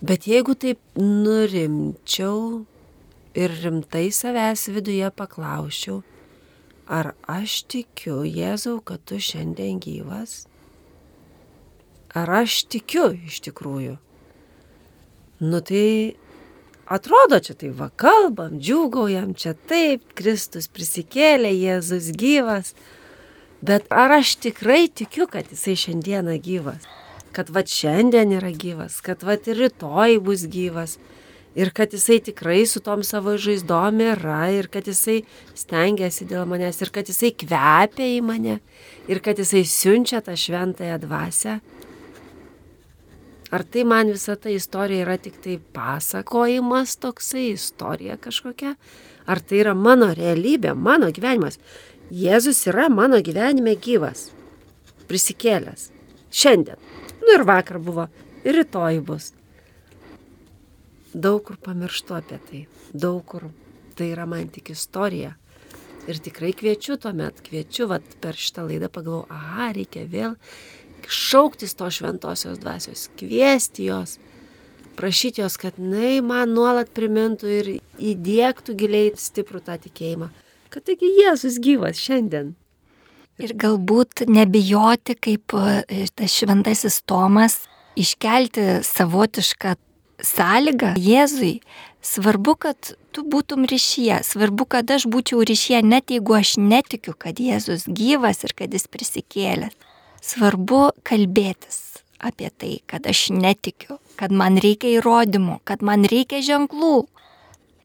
[0.05, 2.63] Bet jeigu taip nurimčiau
[3.35, 6.05] ir rimtai savęs viduje paklausčiau,
[6.87, 10.45] ar aš tikiu Jėzau, kad tu šiandien gyvas?
[12.15, 13.97] Ar aš tikiu iš tikrųjų?
[15.43, 16.15] Nu tai
[16.87, 22.75] atrodo čia tai va kalbam, džiugaujam, čia taip, Kristus prisikėlė, Jėzus gyvas.
[23.65, 26.85] Bet ar aš tikrai tikiu, kad jisai šiandieną gyvas?
[27.35, 30.99] Kad va šiandien yra gyvas, kad va ir rytoj bus gyvas.
[31.55, 35.21] Ir kad jisai tikrai su tom savo žaizdom yra, ir kad jisai
[35.55, 38.59] stengiasi dėl manęs, ir kad jisai kvepia į mane,
[39.07, 41.61] ir kad jisai siunčia tą šventąją dvasę.
[43.55, 48.75] Ar tai man visa ta istorija yra tik tai pasakojimas toksai, istorija kažkokia?
[49.31, 51.61] Ar tai yra mano realybė, mano gyvenimas?
[52.11, 54.33] Jėzus yra mano gyvenime gyvas,
[55.07, 55.93] prisikėlęs.
[56.35, 56.83] Šiandien.
[57.23, 58.09] Nu ir vakar buvo,
[58.43, 59.31] ir rytoj bus.
[61.15, 62.63] Daug kur pamirštu apie tai.
[62.93, 63.49] Daug kur
[63.95, 65.35] tai yra man tik istorija.
[66.11, 70.35] Ir tikrai kviečiu tuomet, kviečiu, vat, per šitą laidą pagalvoju, aha, reikia vėl
[71.11, 74.19] šauktis to šventosios dvasios, kviesti jos,
[74.97, 80.31] prašyti jos, kad jinai man nuolat primintų ir įdėktų giliai stiprų tą tikėjimą,
[80.73, 82.55] kad taigi Jėzus gyvas šiandien.
[83.43, 87.65] Ir galbūt nebijoti, kaip e, tas šventasis Tomas,
[87.99, 89.75] iškelti savotišką
[90.23, 91.61] sąlygą Jėzui.
[92.05, 97.41] Svarbu, kad tu būtum ryšyje, svarbu, kad aš būčiau ryšyje, net jeigu aš netikiu, kad
[97.41, 99.73] Jėzus gyvas ir kad jis prisikėlęs
[100.25, 101.81] svarbu kalbėtis
[102.25, 107.05] apie tai, kad aš netikiu, kad man reikia įrodymų, kad man reikia ženklų.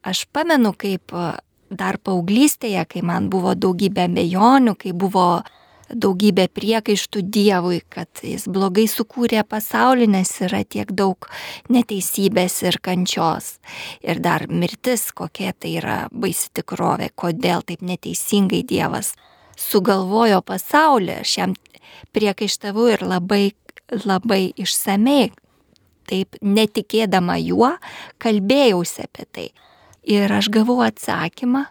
[0.06, 1.12] Aš pamenu, kaip
[1.70, 5.42] dar paauglystėje, kai man buvo daugybė bejonių, kai buvo
[5.90, 11.28] daugybė priekaištų Dievui, kad jis blogai sukūrė pasaulį, nes yra tiek daug
[11.72, 13.58] neteisybės ir kančios.
[14.02, 19.14] Ir dar mirtis, kokia tai yra baisi tikrovė, kodėl taip neteisingai Dievas
[19.60, 21.20] sugalvojo pasaulį.
[21.24, 21.56] Aš jam
[22.14, 23.44] priekaištavau ir labai,
[24.04, 25.30] labai išsamei,
[26.10, 27.74] taip netikėdama juo,
[28.22, 29.48] kalbėjausi apie tai.
[30.10, 31.66] Ir aš gavau atsakymą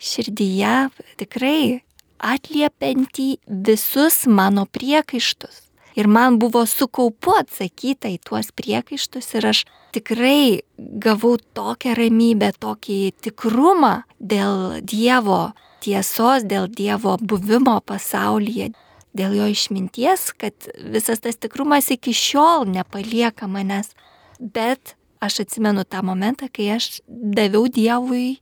[0.00, 0.88] širdyje
[1.20, 1.83] tikrai
[2.24, 3.28] atliepiantį
[3.68, 5.60] visus mano priekaištus.
[5.94, 9.60] Ir man buvo su kaupu atsakyta į tuos priekaištus ir aš
[9.94, 15.52] tikrai gavau tokią ramybę, tokį tikrumą dėl Dievo
[15.84, 18.72] tiesos, dėl Dievo buvimo pasaulyje,
[19.14, 23.94] dėl jo išminties, kad visas tas tikrumas iki šiol nepalieka manęs.
[24.40, 28.40] Bet aš atsimenu tą momentą, kai aš daviau Dievui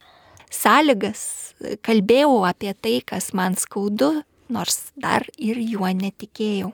[0.52, 1.22] sąlygas,
[1.86, 4.22] kalbėjau apie tai, kas man skaudu,
[4.52, 6.72] nors dar ir juo netikėjau.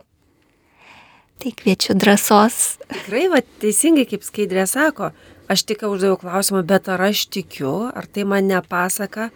[1.38, 2.78] Tai kviečiu drąsos.
[2.90, 5.12] Tikrai, va, teisingai kaip skaidrė sako,
[5.46, 9.30] aš tik uždaviau klausimą, bet ar aš tikiu, ar tai man nepasaka,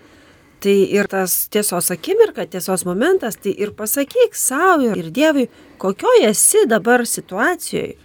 [0.63, 5.49] Tai ir tas tiesos akimirka, tiesos momentas, tai ir pasakyk savo ir Dievui,
[5.83, 7.97] kokioje esi dabar situacijoje.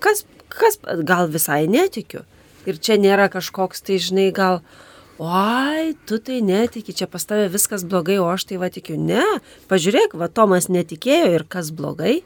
[0.00, 2.22] Kas, kas, gal visai netikiu.
[2.64, 4.62] Ir čia nėra kažkoks, tai žinai, gal,
[5.18, 8.98] oi, tu tai netiki, čia pas tave viskas blogai, o aš tai va tikiu.
[9.00, 9.24] Ne,
[9.70, 12.20] pažiūrėk, va Tomas netikėjo ir kas blogai.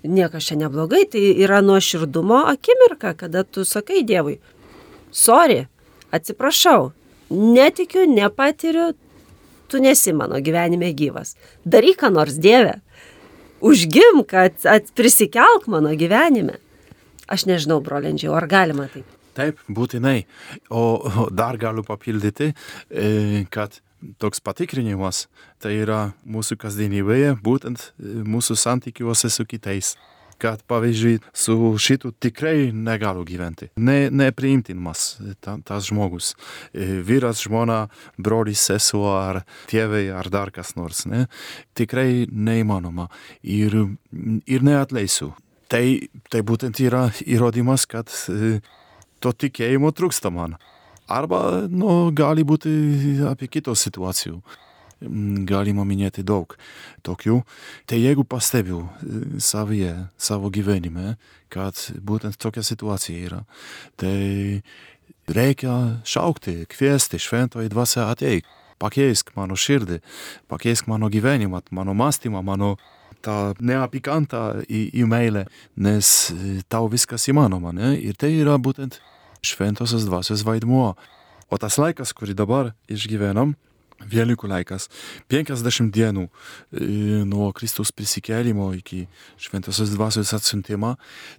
[0.00, 4.38] Niekas čia neblogai, tai yra nuoširdumo akimirka, kada tu sakai Dievui,
[5.12, 5.66] sorry,
[6.08, 6.92] atsiprašau,
[7.30, 8.94] netikiu, nepatiriu,
[9.68, 11.36] tu nesi mano gyvenime gyvas.
[11.64, 12.80] Daryk ką nors Dieve.
[13.60, 14.56] Užgim, kad
[14.96, 16.56] prisikelk mano gyvenime.
[17.28, 19.19] Aš nežinau, brolendžiau, ar galima taip.
[19.36, 20.24] Taip, būtinai.
[20.74, 20.82] O
[21.30, 22.52] dar galiu papildyti,
[22.90, 23.80] e, kad
[24.20, 25.26] toks patikrinimas
[25.60, 29.96] tai yra mūsų kasdienybėje, būtent e, mūsų santykiuose su kitais.
[30.40, 33.66] Kad pavyzdžiui, su šitu tikrai negaliu gyventi.
[33.76, 36.30] Ne, nepriimtinamas ta, tas žmogus.
[36.72, 37.82] E, vyras, žmona,
[38.16, 41.04] brolis, sesuo ar tėvai ar dar kas nors.
[41.04, 41.26] Ne?
[41.76, 43.10] Tikrai neįmanoma.
[43.44, 43.76] Ir,
[44.48, 45.34] ir neatleisiu.
[45.70, 45.84] Tai,
[46.32, 48.08] tai būtent yra įrodymas, kad
[49.20, 50.56] to tikėjimo trūksta man.
[51.10, 52.70] Arba nu, gali būti
[53.28, 54.40] apie kitos situacijų.
[55.48, 56.52] Galima minėti daug
[57.06, 57.38] tokių.
[57.88, 58.82] Tai jeigu pastebiu
[59.40, 61.14] savyje, savo gyvenime,
[61.48, 63.40] kad būtent tokia situacija yra,
[63.96, 64.60] tai
[65.30, 68.44] reikia šaukti, kviesti šventoji dvasia ateik,
[68.80, 70.00] pakeisk mano širdį,
[70.52, 72.76] pakeisk mano gyvenimą, mano mąstymą, mano
[73.24, 75.46] tą neapykantą į, į meilę,
[75.76, 76.30] nes
[76.72, 77.94] tau viskas įmanoma, ne?
[77.98, 79.00] Ir tai yra būtent
[79.46, 80.94] šventosios dvasios vaidmuo.
[81.50, 83.56] O tas laikas, kurį dabar išgyvenam,
[84.00, 84.86] Velykų laikas,
[85.28, 86.22] 50 dienų
[87.28, 89.02] nuo Kristaus prisikėlimo iki
[89.36, 90.94] šventosios dvasios atsiuntimo,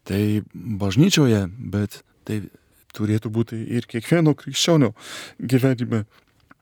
[0.05, 2.43] tai bažnyčioje, bet tai
[2.93, 4.91] turėtų būti ir kiekvieno krikščionio
[5.39, 6.03] gyvenime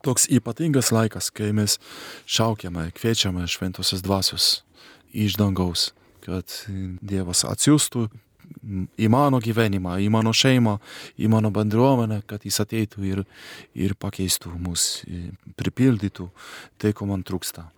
[0.06, 1.76] toks ypatingas laikas, kai mes
[2.30, 4.50] šaukiame, kviečiame šventosios dvasios
[5.14, 5.90] iš dangaus,
[6.26, 6.52] kad
[7.02, 8.08] Dievas atsiųstų
[9.00, 10.78] į mano gyvenimą, į mano šeimą,
[11.20, 13.24] į mano bendruomenę, kad jis ateitų ir,
[13.78, 15.04] ir pakeistų mus,
[15.60, 16.30] pripildytų
[16.82, 17.70] tai, ko man trūksta.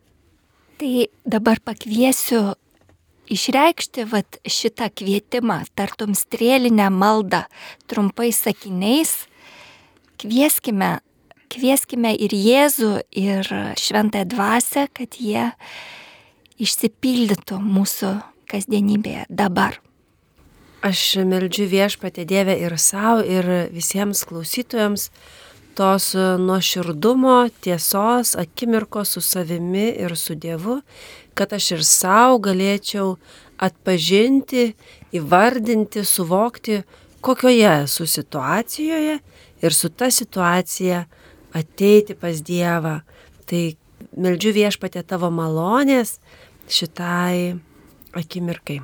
[0.81, 0.93] Tai
[1.27, 2.55] dabar pakviesiu
[3.31, 7.45] išreikšti vat, šitą kvietimą, tartum strėlinę maldą,
[7.91, 9.13] trumpais sakiniais.
[10.21, 10.99] Kvieskime,
[11.51, 13.47] kvieskime ir Jėzų, ir
[13.79, 15.51] Šventąją Dvasę, kad jie
[16.61, 18.11] išsipildytų mūsų
[18.51, 19.79] kasdienybėje dabar.
[20.81, 25.09] Aš meldžiu viešpatė Dievę ir savo, ir visiems klausytojams
[25.77, 30.81] tos nuoširdumo, tiesos, akimirkos su savimi ir su Dievu,
[31.37, 33.15] kad aš ir savo galėčiau
[33.61, 34.71] atpažinti,
[35.15, 36.81] įvardinti, suvokti,
[37.21, 39.19] kokioje esu situacijoje
[39.61, 41.05] ir su ta situacija
[41.53, 42.99] ateiti pas Dievą.
[43.45, 43.63] Tai
[44.17, 46.17] meldžiu viešpatė tavo malonės
[46.69, 47.55] šitai
[48.13, 48.81] akimirkai.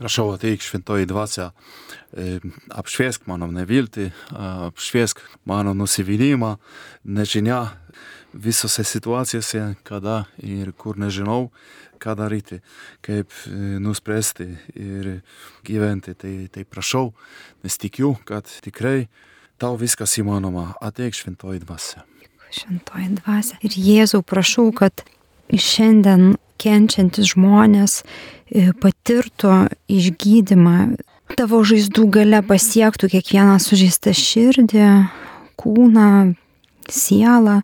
[0.00, 1.50] Prašau, ateik šventoji dvasia,
[2.72, 4.06] apšviesk mano neviltį,
[4.70, 6.54] apšviesk mano nusivylimą,
[7.04, 7.66] nežinia
[8.32, 11.50] visose situacijose, kada ir kur nežinau,
[12.00, 12.62] ką daryti,
[13.04, 13.28] kaip
[13.84, 15.10] nuspręsti ir
[15.68, 16.16] gyventi.
[16.16, 17.12] Tai, tai prašau,
[17.60, 19.10] nes tikiu, kad tikrai
[19.60, 20.70] tau viskas įmanoma.
[20.80, 22.06] Ateik šventoji dvasia.
[22.56, 23.60] Šventoji dvasia.
[23.60, 25.04] Ir Jėzau, prašau, kad
[25.56, 28.00] šiandien kenčiantis žmonės
[28.82, 29.54] patirtų
[29.90, 30.76] išgydymą,
[31.38, 34.88] tavo žaizdų gale pasiektų kiekvieną sužeistą širdį,
[35.60, 36.10] kūną,
[36.90, 37.60] sielą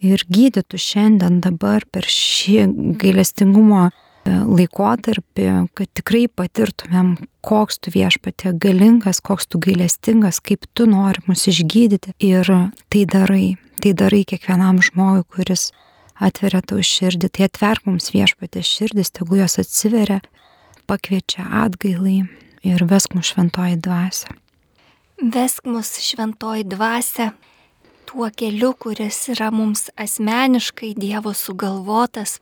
[0.00, 2.68] ir gydytų šiandien dabar per šį
[3.00, 3.90] gailestingumo
[4.28, 7.14] laikotarpį, kad tikrai patirtumėm,
[7.44, 12.14] koks tu viešpatė galingas, koks tu gailestingas, kaip tu nori mus išgydyti.
[12.20, 12.46] Ir
[12.92, 15.70] tai darai, tai darai kiekvienam žmogui, kuris
[16.20, 20.20] atveria tau širdį, tai atverk mums viešpatė širdis, tegu jos atsiveria,
[20.90, 22.24] pakviečia atgailai
[22.66, 24.34] ir vesk mus šventoji dvasia.
[25.20, 27.32] Vesk mus šventoji dvasia
[28.08, 32.38] tuo keliu, kuris yra mums asmeniškai Dievo sugalvotas,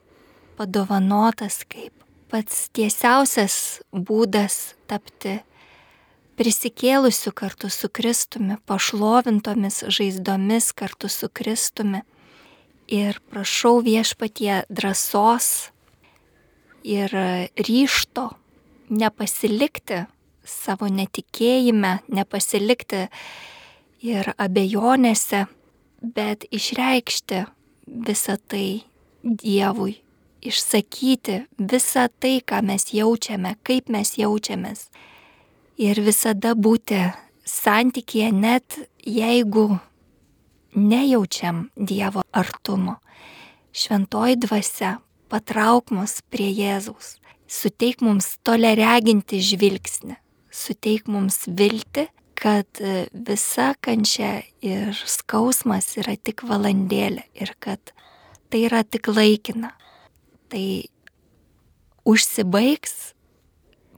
[0.57, 1.93] padovanotas kaip
[2.33, 5.39] pats tiesiausias būdas tapti
[6.39, 12.05] prisikėlusiu kartu su Kristumi, pašlovintomis žaizdomis kartu su Kristumi
[12.89, 15.71] ir prašau viešpatie drąsos
[16.83, 17.13] ir
[17.69, 18.31] ryšto
[18.89, 20.07] nepasilikti
[20.49, 23.07] savo netikėjime, nepasilikti
[24.09, 25.45] ir abejonėse,
[26.01, 27.45] bet išreikšti
[28.09, 28.85] visą tai
[29.19, 29.97] Dievui,
[30.47, 34.87] išsakyti visą tai, ką mes jaučiame, kaip mes jaučiamės.
[35.79, 37.01] Ir visada būti
[37.45, 39.81] santykėje, net jeigu
[40.75, 42.99] nejaučiam Dievo artumo.
[43.73, 44.99] Šventoji dvasia
[45.29, 50.17] patrauk mus prie Jėzaus, suteik mums tolereginti žvilgsnį,
[50.51, 52.09] suteik mums vilti,
[52.39, 52.81] kad
[53.13, 57.93] visa kančia ir skausmas yra tik valandėlė ir kad
[58.49, 59.73] tai yra tik laikina.
[60.49, 60.65] Tai
[62.09, 63.13] užsibaigs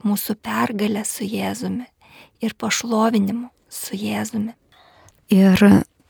[0.03, 1.85] mūsų pergalė su Jėzumi
[2.41, 4.55] ir pašlovinimu su Jėzumi.
[5.31, 5.61] Ir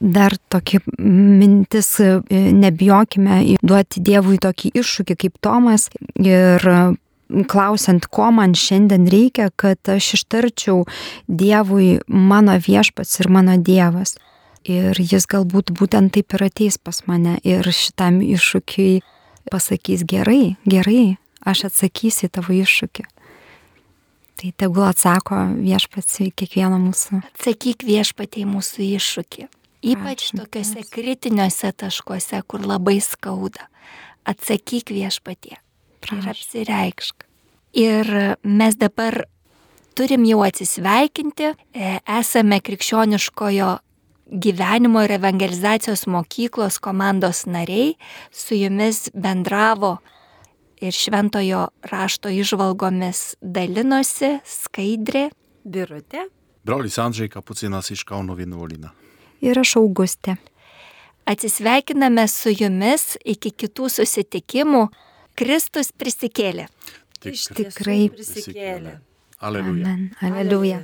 [0.02, 1.94] dar tokia mintis,
[2.32, 5.88] nebijokime duoti Dievui tokį iššūkį kaip Tomas
[6.18, 6.66] ir
[7.48, 10.84] klausiant, ko man šiandien reikia, kad aš ištarčiau
[11.28, 14.18] Dievui mano viešpats ir mano Dievas.
[14.68, 19.00] Ir jis galbūt būtent taip ir ateis pas mane ir šitam iššūkiui
[19.50, 23.08] pasakys gerai, gerai, aš atsakysiu į tavo iššūkį.
[24.42, 27.24] Tai tegul atsako viešpats į kiekvieną mūsų.
[27.34, 29.50] Atsakyk viešpatie į mūsų iššūkį.
[29.82, 33.66] Ypač Ačiū, tokiuose kritiniuose taškuose, kur labai skauda.
[34.30, 35.58] Atsakyk viešpatie.
[36.12, 37.26] Ir apsireikšk.
[37.82, 38.12] Ir
[38.44, 39.24] mes dabar
[39.98, 41.54] turim jau atsisveikinti.
[41.74, 43.72] E, esame krikščioniškojo
[44.32, 47.96] gyvenimo ir evangelizacijos mokyklos komandos nariai.
[48.32, 49.98] Su jumis bendravo
[50.82, 55.30] ir šventojo rašto išvalgomis dalinosi skaidrė.
[55.66, 56.28] Birutė.
[56.66, 58.94] Brolis Andžiai Kapucinas iš Kauno vienuolina.
[59.42, 60.38] Ir aš Augustė.
[61.30, 64.88] Atsisveikiname su jumis iki kitų susitikimų.
[65.38, 66.68] Kristus prisikėlė.
[67.22, 68.98] Tik, Tikrai prisikėlė.
[69.42, 69.94] Aleluja.
[69.94, 70.10] Amen.
[70.22, 70.82] Aleluja.